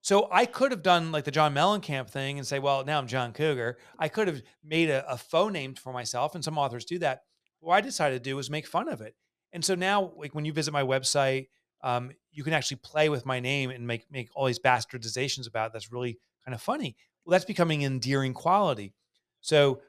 So 0.01 0.29
I 0.31 0.47
could 0.47 0.71
have 0.71 0.83
done 0.83 1.13
like 1.13 1.25
the 1.25 1.31
John 1.31 1.55
Mellencamp 1.55 2.09
thing 2.09 2.39
and 2.39 2.47
say, 2.47 2.59
well, 2.59 2.85
now 2.85 2.99
I'm 2.99 3.07
John 3.07 3.33
Cougar. 3.33 3.79
I 3.99 4.09
could 4.09 4.29
have 4.29 4.43
made 4.65 4.91
a, 4.91 5.11
a 5.11 5.17
faux 5.17 5.53
name 5.53 5.75
for 5.75 5.93
myself, 5.93 6.35
and 6.35 6.45
some 6.45 6.59
authors 6.59 6.85
do 6.85 6.99
that. 7.01 7.23
What 7.61 7.75
I 7.75 7.81
decided 7.81 8.23
to 8.23 8.31
do 8.31 8.37
was 8.37 8.49
make 8.51 8.67
fun 8.67 8.89
of 8.89 9.01
it. 9.01 9.15
And 9.53 9.65
so 9.65 9.75
now, 9.75 10.13
like 10.17 10.35
when 10.35 10.45
you 10.45 10.53
visit 10.53 10.73
my 10.73 10.83
website, 10.83 11.49
um, 11.83 12.11
you 12.33 12.45
can 12.45 12.53
actually 12.53 12.79
play 12.79 13.09
with 13.09 13.25
my 13.25 13.41
name 13.41 13.71
and 13.71 13.87
make 13.87 14.11
make 14.11 14.31
all 14.35 14.47
these 14.47 14.59
bastardizations 14.59 15.49
about 15.49 15.69
it. 15.69 15.73
That's 15.73 15.93
really 15.93 16.19
kind 16.45 16.55
of 16.55 16.61
funny. 16.61 16.97
Well, 17.25 17.33
that's 17.33 17.45
becoming 17.45 17.83
endearing 17.83 18.35
quality. 18.35 18.95
So 19.41 19.81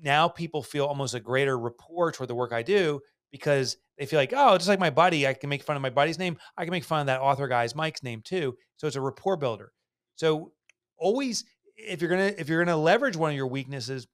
now 0.00 0.28
people 0.28 0.62
feel 0.62 0.84
almost 0.84 1.14
a 1.14 1.20
greater 1.20 1.58
rapport 1.58 2.12
toward 2.12 2.28
the 2.28 2.34
work 2.34 2.52
I 2.52 2.62
do 2.62 3.00
because 3.30 3.76
they 3.98 4.06
feel 4.06 4.18
like, 4.18 4.32
oh, 4.34 4.56
just 4.56 4.68
like 4.68 4.78
my 4.78 4.90
buddy, 4.90 5.26
I 5.26 5.34
can 5.34 5.50
make 5.50 5.62
fun 5.62 5.76
of 5.76 5.82
my 5.82 5.90
buddy's 5.90 6.18
name. 6.18 6.38
I 6.56 6.64
can 6.64 6.70
make 6.70 6.84
fun 6.84 7.00
of 7.00 7.06
that 7.06 7.20
author 7.20 7.48
guy's 7.48 7.74
Mike's 7.74 8.02
name 8.02 8.22
too. 8.22 8.56
So 8.76 8.86
it's 8.86 8.96
a 8.96 9.00
rapport 9.00 9.36
builder. 9.36 9.72
So 10.14 10.52
always, 10.96 11.44
if 11.76 12.00
you're 12.00 12.10
gonna 12.10 12.34
if 12.36 12.48
you're 12.48 12.64
gonna 12.64 12.76
leverage 12.76 13.16
one 13.16 13.30
of 13.30 13.36
your 13.36 13.46
weaknesses, 13.46 14.06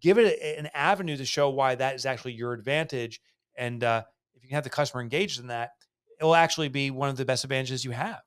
give 0.00 0.18
it 0.18 0.40
an 0.58 0.68
avenue 0.74 1.16
to 1.16 1.24
show 1.24 1.50
why 1.50 1.74
that 1.74 1.94
is 1.94 2.06
actually 2.06 2.32
your 2.32 2.52
advantage. 2.52 3.20
And 3.56 3.82
uh, 3.82 4.04
you 4.48 4.54
have 4.54 4.64
the 4.64 4.70
customer 4.70 5.02
engaged 5.02 5.40
in 5.40 5.48
that, 5.48 5.70
it 6.20 6.24
will 6.24 6.34
actually 6.34 6.68
be 6.68 6.90
one 6.90 7.08
of 7.08 7.16
the 7.16 7.24
best 7.24 7.44
advantages 7.44 7.84
you 7.84 7.92
have. 7.92 8.20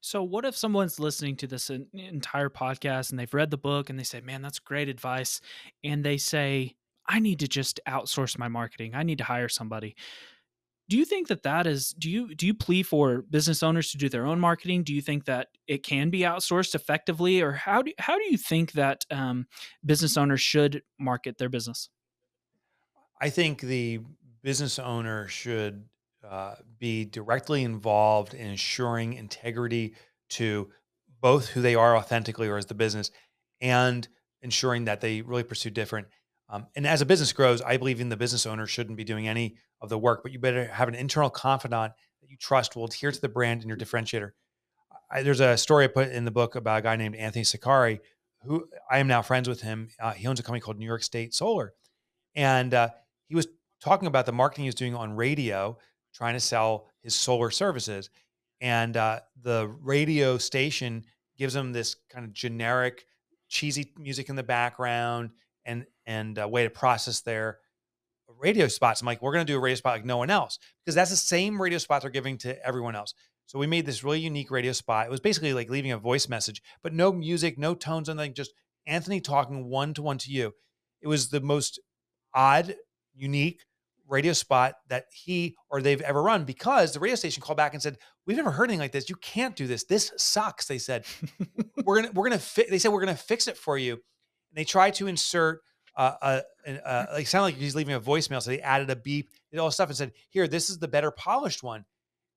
So, 0.00 0.22
what 0.22 0.44
if 0.44 0.56
someone's 0.56 0.98
listening 0.98 1.36
to 1.36 1.46
this 1.46 1.70
entire 1.70 2.50
podcast 2.50 3.10
and 3.10 3.18
they've 3.18 3.32
read 3.32 3.50
the 3.50 3.56
book 3.56 3.88
and 3.88 3.98
they 3.98 4.04
say, 4.04 4.20
"Man, 4.20 4.42
that's 4.42 4.58
great 4.58 4.88
advice," 4.88 5.40
and 5.84 6.04
they 6.04 6.16
say, 6.16 6.74
"I 7.06 7.20
need 7.20 7.38
to 7.40 7.48
just 7.48 7.80
outsource 7.86 8.38
my 8.38 8.48
marketing. 8.48 8.94
I 8.94 9.04
need 9.04 9.18
to 9.18 9.24
hire 9.24 9.48
somebody." 9.48 9.94
Do 10.88 10.96
you 10.96 11.04
think 11.04 11.26
that 11.28 11.42
that 11.42 11.66
is? 11.66 11.90
Do 11.98 12.10
you 12.10 12.34
do 12.34 12.46
you 12.46 12.54
plea 12.54 12.82
for 12.82 13.22
business 13.22 13.62
owners 13.62 13.90
to 13.90 13.98
do 13.98 14.08
their 14.08 14.26
own 14.26 14.38
marketing? 14.38 14.84
Do 14.84 14.94
you 14.94 15.02
think 15.02 15.24
that 15.24 15.48
it 15.66 15.82
can 15.82 16.10
be 16.10 16.20
outsourced 16.20 16.74
effectively, 16.74 17.40
or 17.40 17.52
how 17.52 17.82
do 17.82 17.92
how 17.98 18.16
do 18.16 18.24
you 18.30 18.36
think 18.36 18.72
that 18.72 19.04
um, 19.10 19.46
business 19.84 20.16
owners 20.16 20.40
should 20.40 20.82
market 20.98 21.38
their 21.38 21.48
business? 21.48 21.90
I 23.20 23.30
think 23.30 23.62
the 23.62 24.00
business 24.46 24.78
owner 24.78 25.26
should 25.26 25.82
uh, 26.22 26.54
be 26.78 27.04
directly 27.04 27.64
involved 27.64 28.32
in 28.32 28.46
ensuring 28.46 29.14
integrity 29.14 29.92
to 30.28 30.70
both 31.20 31.48
who 31.48 31.60
they 31.60 31.74
are 31.74 31.96
authentically 31.96 32.46
or 32.46 32.56
as 32.56 32.66
the 32.66 32.74
business 32.74 33.10
and 33.60 34.06
ensuring 34.42 34.84
that 34.84 35.00
they 35.00 35.20
really 35.20 35.42
pursue 35.42 35.68
different. 35.68 36.06
Um, 36.48 36.68
and 36.76 36.86
as 36.86 37.00
a 37.00 37.06
business 37.06 37.32
grows, 37.32 37.60
I 37.60 37.76
believe 37.76 38.00
in 38.00 38.08
the 38.08 38.16
business 38.16 38.46
owner 38.46 38.68
shouldn't 38.68 38.96
be 38.96 39.02
doing 39.02 39.26
any 39.26 39.56
of 39.80 39.88
the 39.88 39.98
work, 39.98 40.22
but 40.22 40.30
you 40.30 40.38
better 40.38 40.66
have 40.66 40.86
an 40.86 40.94
internal 40.94 41.28
confidant 41.28 41.94
that 42.22 42.30
you 42.30 42.36
trust 42.36 42.76
will 42.76 42.84
adhere 42.84 43.10
to 43.10 43.20
the 43.20 43.28
brand 43.28 43.62
and 43.62 43.68
your 43.68 43.76
differentiator. 43.76 44.30
I, 45.10 45.24
there's 45.24 45.40
a 45.40 45.56
story 45.56 45.86
I 45.86 45.88
put 45.88 46.10
in 46.10 46.24
the 46.24 46.30
book 46.30 46.54
about 46.54 46.78
a 46.78 46.82
guy 46.82 46.94
named 46.94 47.16
Anthony 47.16 47.42
Sicari, 47.42 47.98
who 48.44 48.68
I 48.88 48.98
am 48.98 49.08
now 49.08 49.22
friends 49.22 49.48
with 49.48 49.62
him. 49.62 49.88
Uh, 49.98 50.12
he 50.12 50.28
owns 50.28 50.38
a 50.38 50.44
company 50.44 50.60
called 50.60 50.78
New 50.78 50.86
York 50.86 51.02
State 51.02 51.34
Solar. 51.34 51.74
And 52.36 52.72
uh, 52.72 52.90
he 53.26 53.34
was 53.34 53.48
talking 53.80 54.08
about 54.08 54.26
the 54.26 54.32
marketing 54.32 54.64
he's 54.64 54.74
doing 54.74 54.94
on 54.94 55.14
radio 55.14 55.78
trying 56.14 56.34
to 56.34 56.40
sell 56.40 56.88
his 57.02 57.14
solar 57.14 57.50
services. 57.50 58.10
And 58.60 58.96
uh, 58.96 59.20
the 59.42 59.70
radio 59.82 60.38
station 60.38 61.04
gives 61.36 61.54
him 61.54 61.72
this 61.72 61.96
kind 62.10 62.24
of 62.24 62.32
generic, 62.32 63.04
cheesy 63.48 63.92
music 63.98 64.28
in 64.28 64.36
the 64.36 64.42
background 64.42 65.30
and 65.64 65.86
and 66.06 66.38
a 66.38 66.48
way 66.48 66.64
to 66.64 66.70
process 66.70 67.20
their 67.20 67.58
radio 68.38 68.68
spots. 68.68 69.00
I'm 69.00 69.06
like, 69.06 69.20
we're 69.20 69.32
going 69.32 69.46
to 69.46 69.52
do 69.52 69.56
a 69.56 69.60
radio 69.60 69.76
spot 69.76 69.94
like 69.94 70.04
no 70.04 70.16
one 70.16 70.30
else 70.30 70.58
because 70.84 70.94
that's 70.94 71.10
the 71.10 71.16
same 71.16 71.60
radio 71.60 71.78
spot 71.78 72.02
they're 72.02 72.10
giving 72.10 72.38
to 72.38 72.66
everyone 72.66 72.96
else. 72.96 73.14
So 73.46 73.58
we 73.58 73.66
made 73.66 73.86
this 73.86 74.02
really 74.02 74.20
unique 74.20 74.50
radio 74.50 74.72
spot. 74.72 75.06
It 75.06 75.10
was 75.10 75.20
basically 75.20 75.52
like 75.54 75.70
leaving 75.70 75.92
a 75.92 75.98
voice 75.98 76.28
message, 76.28 76.62
but 76.82 76.92
no 76.92 77.12
music, 77.12 77.58
no 77.58 77.74
tones, 77.74 78.08
anything, 78.08 78.34
just 78.34 78.52
Anthony 78.86 79.20
talking 79.20 79.68
one 79.68 79.94
to 79.94 80.02
one 80.02 80.18
to 80.18 80.32
you. 80.32 80.52
It 81.00 81.08
was 81.08 81.28
the 81.28 81.40
most 81.40 81.78
odd, 82.34 82.74
unique, 83.14 83.64
radio 84.08 84.32
spot 84.32 84.74
that 84.88 85.06
he 85.12 85.56
or 85.70 85.82
they've 85.82 86.00
ever 86.00 86.22
run 86.22 86.44
because 86.44 86.92
the 86.92 87.00
radio 87.00 87.16
station 87.16 87.42
called 87.42 87.56
back 87.56 87.74
and 87.74 87.82
said, 87.82 87.98
"We've 88.26 88.36
never 88.36 88.50
heard 88.50 88.64
anything 88.64 88.80
like 88.80 88.92
this. 88.92 89.08
You 89.08 89.16
can't 89.16 89.56
do 89.56 89.66
this. 89.66 89.84
This 89.84 90.12
sucks." 90.16 90.66
They 90.66 90.78
said, 90.78 91.04
"We're 91.84 92.02
gonna 92.02 92.12
we're 92.12 92.28
gonna 92.28 92.38
fi-, 92.38 92.66
they 92.68 92.78
said 92.78 92.92
we're 92.92 93.00
gonna 93.00 93.16
fix 93.16 93.48
it 93.48 93.56
for 93.56 93.76
you." 93.78 93.92
And 93.94 94.02
they 94.54 94.64
tried 94.64 94.94
to 94.94 95.06
insert 95.06 95.60
uh, 95.96 96.14
a, 96.22 96.42
a, 96.66 96.72
a 96.84 97.06
like 97.14 97.26
sounded 97.26 97.46
like 97.46 97.54
he's 97.56 97.74
leaving 97.74 97.94
a 97.94 98.00
voicemail, 98.00 98.42
so 98.42 98.50
they 98.50 98.60
added 98.60 98.90
a 98.90 98.96
beep, 98.96 99.30
did 99.50 99.58
all 99.58 99.66
this 99.66 99.74
stuff, 99.74 99.88
and 99.88 99.96
said, 99.96 100.12
"Here, 100.30 100.46
this 100.46 100.70
is 100.70 100.78
the 100.78 100.88
better 100.88 101.10
polished 101.10 101.62
one." 101.62 101.84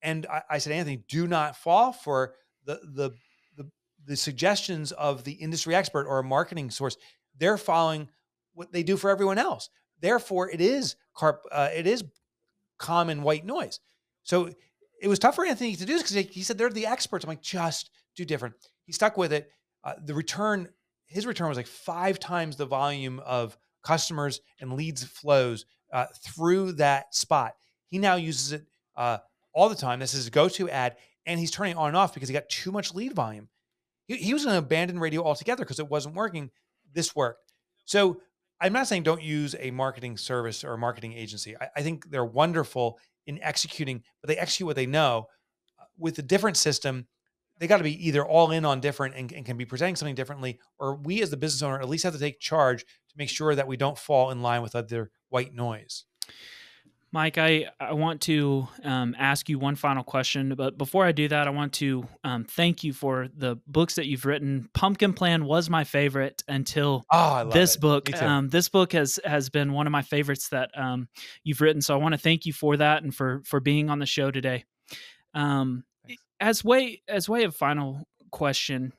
And 0.01 0.25
I, 0.27 0.41
I 0.49 0.57
said, 0.59 0.73
Anthony, 0.73 1.03
do 1.07 1.27
not 1.27 1.55
fall 1.55 1.91
for 1.91 2.33
the 2.65 2.79
the 2.83 3.11
the 3.57 3.69
the 4.05 4.15
suggestions 4.15 4.91
of 4.91 5.23
the 5.23 5.33
industry 5.33 5.75
expert 5.75 6.07
or 6.07 6.19
a 6.19 6.23
marketing 6.23 6.71
source. 6.71 6.97
They're 7.37 7.57
following 7.57 8.09
what 8.53 8.71
they 8.71 8.83
do 8.83 8.97
for 8.97 9.09
everyone 9.09 9.37
else. 9.37 9.69
Therefore, 10.01 10.49
it 10.49 10.61
is 10.61 10.95
carp, 11.15 11.43
uh, 11.51 11.69
it 11.73 11.87
is 11.87 12.03
common 12.77 13.23
white 13.23 13.45
noise. 13.45 13.79
So 14.23 14.49
it 15.01 15.07
was 15.07 15.19
tough 15.19 15.35
for 15.35 15.45
Anthony 15.45 15.75
to 15.75 15.85
do 15.85 15.93
this 15.93 16.03
because 16.03 16.33
he 16.33 16.43
said 16.43 16.57
they're 16.57 16.69
the 16.69 16.87
experts. 16.87 17.25
I'm 17.25 17.29
like, 17.29 17.41
just 17.41 17.91
do 18.15 18.25
different. 18.25 18.55
He 18.85 18.93
stuck 18.93 19.17
with 19.17 19.33
it. 19.33 19.49
Uh, 19.83 19.93
the 20.03 20.13
return, 20.13 20.69
his 21.07 21.25
return 21.25 21.47
was 21.47 21.57
like 21.57 21.67
five 21.67 22.19
times 22.19 22.55
the 22.55 22.65
volume 22.65 23.19
of 23.25 23.57
customers 23.83 24.41
and 24.59 24.73
leads 24.73 25.03
flows 25.03 25.65
uh, 25.93 26.05
through 26.23 26.73
that 26.73 27.15
spot. 27.15 27.53
He 27.87 27.97
now 27.97 28.15
uses 28.15 28.51
it 28.51 28.65
uh, 28.95 29.19
all 29.53 29.69
the 29.69 29.75
time. 29.75 29.99
This 29.99 30.13
is 30.13 30.25
his 30.25 30.29
go-to 30.29 30.69
ad, 30.69 30.97
and 31.25 31.39
he's 31.39 31.51
turning 31.51 31.75
on 31.75 31.87
and 31.87 31.97
off 31.97 32.13
because 32.13 32.29
he 32.29 32.33
got 32.33 32.49
too 32.49 32.71
much 32.71 32.93
lead 32.93 33.13
volume. 33.13 33.47
He, 34.07 34.17
he 34.17 34.33
was 34.33 34.43
going 34.43 34.53
to 34.53 34.65
abandon 34.65 34.99
radio 34.99 35.23
altogether 35.23 35.63
because 35.63 35.79
it 35.79 35.89
wasn't 35.89 36.15
working. 36.15 36.51
This 36.93 37.15
worked. 37.15 37.53
So 37.85 38.21
I'm 38.61 38.73
not 38.73 38.87
saying 38.87 39.03
don't 39.03 39.21
use 39.21 39.55
a 39.59 39.71
marketing 39.71 40.17
service 40.17 40.63
or 40.63 40.73
a 40.73 40.77
marketing 40.77 41.13
agency. 41.13 41.55
I, 41.57 41.69
I 41.77 41.81
think 41.81 42.09
they're 42.09 42.25
wonderful 42.25 42.99
in 43.27 43.41
executing, 43.41 44.03
but 44.21 44.27
they 44.27 44.37
execute 44.37 44.67
what 44.67 44.75
they 44.75 44.85
know. 44.85 45.27
Uh, 45.79 45.85
with 45.97 46.19
a 46.19 46.23
different 46.23 46.57
system, 46.57 47.07
they 47.59 47.67
got 47.67 47.77
to 47.77 47.83
be 47.83 48.07
either 48.07 48.25
all 48.25 48.51
in 48.51 48.65
on 48.65 48.79
different 48.79 49.15
and, 49.15 49.31
and, 49.31 49.45
can 49.45 49.57
be 49.57 49.65
presenting 49.65 49.95
something 49.95 50.15
differently, 50.15 50.59
or 50.79 50.95
we 50.95 51.21
as 51.21 51.29
the 51.29 51.37
business 51.37 51.61
owner 51.61 51.79
at 51.79 51.89
least 51.89 52.03
have 52.03 52.13
to 52.13 52.19
take 52.19 52.39
charge 52.39 52.81
to 52.83 53.15
make 53.17 53.29
sure 53.29 53.53
that 53.53 53.67
we 53.67 53.77
don't 53.77 53.97
fall 53.97 54.31
in 54.31 54.41
line 54.41 54.61
with 54.61 54.75
other 54.75 55.11
white 55.29 55.53
noise. 55.53 56.05
Mike, 57.11 57.39
I, 57.39 57.67
I 57.79 57.93
want 57.93 58.21
to 58.21 58.67
um, 58.83 59.15
ask 59.17 59.49
you 59.49 59.57
one 59.57 59.75
final 59.75 60.03
question, 60.03 60.53
but 60.55 60.77
before 60.77 61.05
I 61.05 61.11
do 61.11 61.27
that, 61.27 61.47
I 61.47 61.49
want 61.49 61.73
to 61.73 62.07
um, 62.23 62.43
thank 62.43 62.83
you 62.83 62.93
for 62.93 63.27
the 63.35 63.57
books 63.65 63.95
that 63.95 64.05
you've 64.05 64.25
written. 64.25 64.69
Pumpkin 64.75 65.13
Plan 65.13 65.45
was 65.45 65.71
my 65.71 65.83
favorite 65.83 66.43
until 66.47 67.03
oh, 67.11 67.49
this 67.49 67.75
it. 67.75 67.81
book. 67.81 68.21
Um, 68.21 68.49
this 68.49 68.69
book 68.69 68.93
has 68.93 69.19
has 69.25 69.49
been 69.49 69.73
one 69.73 69.87
of 69.87 69.91
my 69.91 70.03
favorites 70.03 70.49
that 70.49 70.69
um, 70.77 71.07
you've 71.43 71.61
written. 71.61 71.81
So 71.81 71.95
I 71.95 71.97
want 71.97 72.13
to 72.13 72.19
thank 72.19 72.45
you 72.45 72.53
for 72.53 72.77
that 72.77 73.01
and 73.01 73.13
for 73.13 73.41
for 73.43 73.59
being 73.59 73.89
on 73.89 73.97
the 73.97 74.05
show 74.05 74.29
today. 74.29 74.65
Um, 75.33 75.85
as 76.39 76.63
way 76.63 77.01
as 77.07 77.27
way 77.27 77.43
of 77.43 77.55
final 77.55 78.07
question, 78.31 78.93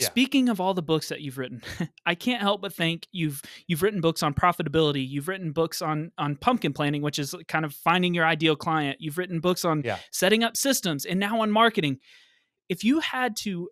yeah. 0.00 0.06
Speaking 0.06 0.48
of 0.48 0.60
all 0.60 0.74
the 0.74 0.82
books 0.82 1.08
that 1.08 1.20
you've 1.20 1.38
written, 1.38 1.62
I 2.06 2.14
can't 2.14 2.40
help 2.40 2.62
but 2.62 2.72
think 2.72 3.06
you've 3.12 3.42
you've 3.66 3.82
written 3.82 4.00
books 4.00 4.22
on 4.22 4.34
profitability. 4.34 5.06
You've 5.06 5.28
written 5.28 5.52
books 5.52 5.82
on 5.82 6.12
on 6.18 6.36
pumpkin 6.36 6.72
planning, 6.72 7.02
which 7.02 7.18
is 7.18 7.34
kind 7.48 7.64
of 7.64 7.74
finding 7.74 8.14
your 8.14 8.24
ideal 8.24 8.56
client. 8.56 8.98
You've 9.00 9.18
written 9.18 9.40
books 9.40 9.64
on 9.64 9.82
yeah. 9.84 9.98
setting 10.10 10.42
up 10.42 10.56
systems, 10.56 11.04
and 11.04 11.20
now 11.20 11.40
on 11.40 11.50
marketing. 11.50 11.98
If 12.68 12.84
you 12.84 13.00
had 13.00 13.36
to 13.38 13.68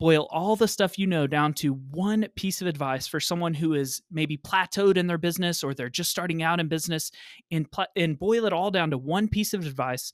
boil 0.00 0.26
all 0.32 0.56
the 0.56 0.66
stuff 0.66 0.98
you 0.98 1.06
know 1.06 1.28
down 1.28 1.54
to 1.54 1.74
one 1.74 2.26
piece 2.34 2.60
of 2.60 2.66
advice 2.66 3.06
for 3.06 3.20
someone 3.20 3.54
who 3.54 3.72
is 3.72 4.02
maybe 4.10 4.36
plateaued 4.36 4.96
in 4.96 5.06
their 5.06 5.16
business 5.16 5.62
or 5.62 5.74
they're 5.74 5.88
just 5.88 6.10
starting 6.10 6.42
out 6.42 6.58
in 6.58 6.66
business, 6.66 7.12
and 7.52 7.70
pl- 7.70 7.86
and 7.96 8.18
boil 8.18 8.44
it 8.44 8.52
all 8.52 8.70
down 8.70 8.90
to 8.90 8.98
one 8.98 9.28
piece 9.28 9.54
of 9.54 9.64
advice, 9.64 10.12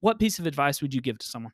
what 0.00 0.18
piece 0.18 0.38
of 0.38 0.46
advice 0.46 0.82
would 0.82 0.92
you 0.92 1.00
give 1.00 1.18
to 1.18 1.26
someone? 1.26 1.52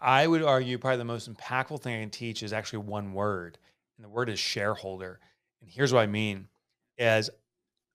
I 0.00 0.26
would 0.26 0.42
argue 0.42 0.78
probably 0.78 0.98
the 0.98 1.04
most 1.04 1.32
impactful 1.32 1.82
thing 1.82 1.96
I 1.96 2.00
can 2.00 2.10
teach 2.10 2.42
is 2.42 2.52
actually 2.52 2.80
one 2.80 3.12
word, 3.12 3.58
and 3.96 4.04
the 4.04 4.08
word 4.08 4.28
is 4.28 4.38
shareholder. 4.38 5.20
And 5.60 5.70
here's 5.70 5.92
what 5.92 6.00
I 6.00 6.06
mean: 6.06 6.48
as 6.98 7.30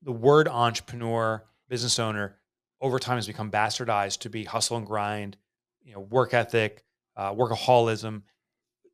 the 0.02 0.12
word 0.12 0.48
entrepreneur, 0.48 1.44
business 1.70 2.00
owner, 2.00 2.38
over 2.82 3.00
time 3.00 3.18
has 3.18 3.28
become 3.28 3.52
bastardized 3.52 4.20
to 4.20 4.30
be 4.30 4.44
hustle 4.44 4.78
and 4.78 4.86
grind, 4.86 5.38
you 5.84 5.94
know, 5.94 6.02
work 6.02 6.34
ethic, 6.34 6.84
uh, 7.16 7.34
workaholism. 7.34 8.24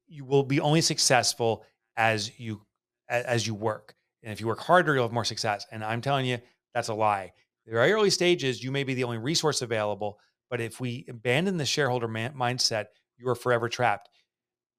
You 0.07 0.25
will 0.25 0.43
be 0.43 0.59
only 0.59 0.81
successful 0.81 1.65
as 1.95 2.39
you 2.39 2.61
as 3.09 3.47
you 3.47 3.53
work. 3.53 3.95
And 4.23 4.33
if 4.33 4.41
you 4.41 4.47
work 4.47 4.59
harder, 4.59 4.93
you'll 4.93 5.05
have 5.05 5.13
more 5.13 5.23
success. 5.23 5.65
And 5.71 5.83
I'm 5.83 6.01
telling 6.01 6.25
you, 6.25 6.39
that's 6.73 6.89
a 6.89 6.93
lie. 6.93 7.31
The 7.65 7.71
very 7.71 7.91
early 7.91 8.09
stages, 8.09 8.63
you 8.63 8.71
may 8.71 8.83
be 8.83 8.93
the 8.93 9.03
only 9.03 9.17
resource 9.17 9.61
available. 9.61 10.19
But 10.49 10.61
if 10.61 10.79
we 10.79 11.05
abandon 11.09 11.57
the 11.57 11.65
shareholder 11.65 12.07
man- 12.07 12.33
mindset, 12.33 12.85
you 13.17 13.27
are 13.29 13.35
forever 13.35 13.67
trapped. 13.69 14.09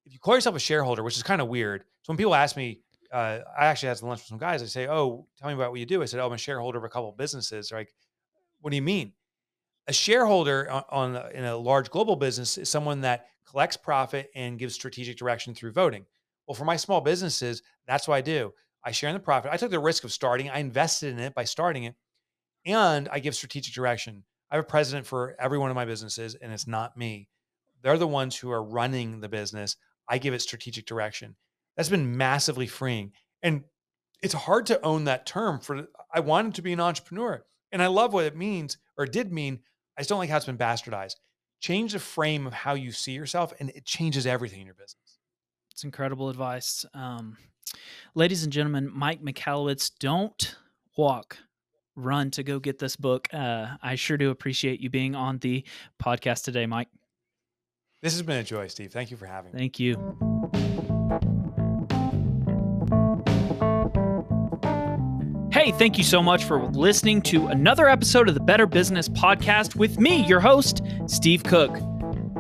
If 0.07 0.13
you 0.13 0.19
call 0.19 0.35
yourself 0.35 0.57
a 0.57 0.61
shareholder, 0.61 1.03
which 1.03 1.17
is 1.17 1.23
kind 1.23 1.43
of 1.43 1.49
weird. 1.49 1.83
So 2.03 2.13
when 2.13 2.17
people 2.17 2.35
ask 2.35 2.57
me, 2.57 2.81
uh, 3.13 3.41
I 3.59 3.67
actually 3.67 3.89
had 3.89 3.99
some 3.99 4.09
lunch 4.09 4.21
with 4.21 4.29
some 4.29 4.39
guys. 4.39 4.63
I 4.63 4.67
say, 4.67 4.87
"Oh, 4.87 5.27
tell 5.37 5.49
me 5.49 5.55
about 5.55 5.71
what 5.71 5.81
you 5.81 5.87
do." 5.87 6.03
I 6.03 6.07
said, 6.07 6.21
"Oh, 6.21 6.27
I'm 6.27 6.33
a 6.33 6.39
shareholder 6.39 6.79
of 6.79 6.85
a 6.85 6.89
couple 6.89 7.11
of 7.11 7.17
businesses." 7.17 7.69
They're 7.69 7.79
like, 7.79 7.95
what 8.61 8.71
do 8.71 8.77
you 8.77 8.83
mean? 8.83 9.13
A 9.87 9.93
shareholder 9.93 10.71
on, 10.71 10.85
on 10.91 11.33
in 11.33 11.45
a 11.45 11.57
large 11.57 11.91
global 11.91 12.17
business 12.17 12.59
is 12.59 12.69
someone 12.69 13.01
that 13.03 13.27
collects 13.47 13.77
profit 13.77 14.31
and 14.35 14.59
gives 14.59 14.75
strategic 14.75 15.17
direction 15.17 15.55
through 15.55 15.73
voting. 15.73 16.05
Well, 16.47 16.55
for 16.55 16.65
my 16.65 16.77
small 16.77 17.01
businesses, 17.01 17.63
that's 17.87 18.07
what 18.07 18.17
I 18.17 18.21
do. 18.21 18.53
I 18.85 18.91
share 18.91 19.09
in 19.09 19.15
the 19.15 19.21
profit. 19.21 19.51
I 19.53 19.57
took 19.57 19.71
the 19.71 19.79
risk 19.79 20.05
of 20.05 20.13
starting. 20.13 20.51
I 20.51 20.59
invested 20.59 21.13
in 21.13 21.19
it 21.19 21.35
by 21.35 21.45
starting 21.45 21.85
it, 21.85 21.95
and 22.67 23.09
I 23.11 23.19
give 23.19 23.35
strategic 23.35 23.75
direction. 23.75 24.25
I 24.51 24.57
have 24.57 24.65
a 24.65 24.69
president 24.69 25.07
for 25.07 25.37
every 25.39 25.59
one 25.59 25.71
of 25.71 25.77
my 25.77 25.85
businesses, 25.85 26.35
and 26.35 26.53
it's 26.53 26.67
not 26.67 26.97
me. 26.97 27.29
They're 27.83 27.99
the 27.99 28.07
ones 28.07 28.37
who 28.37 28.51
are 28.51 28.63
running 28.63 29.21
the 29.21 29.29
business. 29.29 29.77
I 30.09 30.19
give 30.19 30.35
it 30.35 30.43
strategic 30.43 30.87
direction. 30.87 31.37
That's 31.77 31.89
been 31.89 32.17
massively 32.17 32.67
freeing. 32.67 33.13
And 33.43 33.65
it's 34.23 34.35
hard 34.35 34.67
to 34.67 34.85
own 34.85 35.05
that 35.05 35.27
term 35.27 35.61
for 35.61 35.87
I 36.13 36.21
wanted 36.21 36.55
to 36.55 36.63
be 36.63 36.73
an 36.73 36.81
entrepreneur. 36.81 37.45
And 37.71 37.83
I 37.83 37.87
love 37.87 38.13
what 38.13 38.25
it 38.25 38.37
means 38.37 38.79
or 38.97 39.07
did 39.07 39.33
mean. 39.33 39.61
I 39.97 40.01
just 40.01 40.09
don't 40.09 40.19
like 40.19 40.31
how 40.31 40.39
it's 40.39 40.47
been 40.47 40.59
bastardized. 40.59 41.17
Change 41.61 41.93
the 41.93 41.99
frame 41.99 42.47
of 42.47 42.53
how 42.53 42.75
you 42.75 42.93
see 42.93 43.13
yourself, 43.13 43.53
and 43.59 43.71
it 43.71 43.85
changes 43.85 44.27
everything 44.27 44.61
in 44.61 44.67
your 44.67 44.75
business. 44.75 45.19
It's 45.73 45.85
incredible 45.85 46.29
advice. 46.29 46.85
Um, 46.95 47.37
ladies 48.15 48.45
and 48.45 48.53
gentlemen, 48.53 48.91
Mike 48.93 49.23
Michalowicz, 49.23 49.91
don't 49.99 50.57
walk, 50.97 51.37
run 51.99 52.31
to 52.33 52.43
go 52.43 52.59
get 52.59 52.79
this 52.79 52.97
book. 52.97 53.29
Uh, 53.33 53.77
I 53.83 53.97
sure 53.97 54.17
do 54.17 54.31
appreciate 54.31 54.81
you 54.81 54.91
being 54.91 55.15
on 55.15 55.39
the 55.39 55.65
podcast 56.03 56.45
today, 56.45 56.67
Mike. 56.67 56.89
This 58.01 58.13
has 58.13 58.23
been 58.23 58.37
a 58.37 58.45
joy, 58.45 58.69
Steve. 58.69 58.93
Thank 58.93 59.11
you 59.11 59.17
for 59.17 59.27
having 59.27 59.53
me. 59.53 59.59
Thank 59.59 59.81
you. 59.81 59.97
Hey, 65.51 65.73
thank 65.73 65.99
you 65.99 66.05
so 66.05 66.23
much 66.23 66.45
for 66.45 66.65
listening 66.69 67.21
to 67.23 67.49
another 67.49 67.89
episode 67.89 68.29
of 68.29 68.35
the 68.35 68.41
Better 68.41 68.67
Business 68.67 69.09
Podcast 69.09 69.75
with 69.75 69.99
me, 69.99 70.25
your 70.27 70.39
host, 70.39 70.83
Steve 71.07 71.43
Cook. 71.43 71.77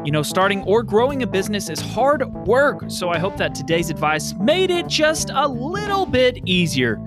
You 0.04 0.12
know, 0.12 0.22
starting 0.22 0.62
or 0.62 0.84
growing 0.84 1.24
a 1.24 1.26
business 1.26 1.68
is 1.68 1.80
hard 1.80 2.24
work, 2.46 2.84
so 2.88 3.10
I 3.10 3.18
hope 3.18 3.36
that 3.38 3.56
today's 3.56 3.90
advice 3.90 4.32
made 4.34 4.70
it 4.70 4.86
just 4.86 5.30
a 5.34 5.48
little 5.48 6.06
bit 6.06 6.38
easier 6.46 7.00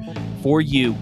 for 0.44 0.60
you. 0.60 0.98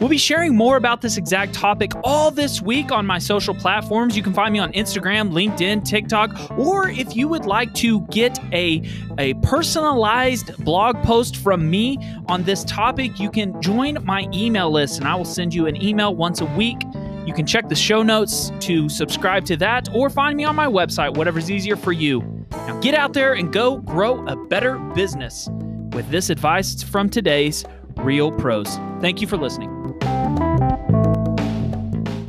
We'll 0.00 0.08
be 0.08 0.16
sharing 0.16 0.56
more 0.56 0.78
about 0.78 1.02
this 1.02 1.18
exact 1.18 1.52
topic 1.52 1.92
all 2.04 2.30
this 2.30 2.62
week 2.62 2.90
on 2.90 3.04
my 3.04 3.18
social 3.18 3.54
platforms. 3.54 4.16
You 4.16 4.22
can 4.22 4.32
find 4.32 4.50
me 4.50 4.58
on 4.58 4.72
Instagram, 4.72 5.30
LinkedIn, 5.30 5.84
TikTok, 5.84 6.58
or 6.58 6.88
if 6.88 7.14
you 7.14 7.28
would 7.28 7.44
like 7.44 7.74
to 7.74 8.00
get 8.06 8.42
a, 8.54 8.82
a 9.18 9.34
personalized 9.42 10.56
blog 10.64 10.96
post 11.02 11.36
from 11.36 11.68
me 11.68 11.98
on 12.28 12.44
this 12.44 12.64
topic, 12.64 13.20
you 13.20 13.30
can 13.30 13.60
join 13.60 14.02
my 14.02 14.26
email 14.32 14.70
list 14.70 15.00
and 15.00 15.06
I 15.06 15.14
will 15.16 15.26
send 15.26 15.52
you 15.52 15.66
an 15.66 15.80
email 15.82 16.14
once 16.14 16.40
a 16.40 16.46
week. 16.46 16.78
You 17.26 17.34
can 17.34 17.44
check 17.44 17.68
the 17.68 17.74
show 17.74 18.02
notes 18.02 18.50
to 18.60 18.88
subscribe 18.88 19.44
to 19.44 19.56
that 19.58 19.90
or 19.94 20.08
find 20.08 20.34
me 20.34 20.44
on 20.44 20.56
my 20.56 20.66
website, 20.66 21.14
whatever's 21.14 21.50
easier 21.50 21.76
for 21.76 21.92
you. 21.92 22.22
Now 22.52 22.80
get 22.80 22.94
out 22.94 23.12
there 23.12 23.34
and 23.34 23.52
go 23.52 23.76
grow 23.76 24.26
a 24.26 24.34
better 24.46 24.78
business 24.94 25.50
with 25.92 26.08
this 26.08 26.30
advice 26.30 26.82
from 26.82 27.10
today's 27.10 27.66
Real 27.98 28.32
Pros. 28.32 28.78
Thank 29.02 29.20
you 29.20 29.26
for 29.26 29.36
listening. 29.36 29.79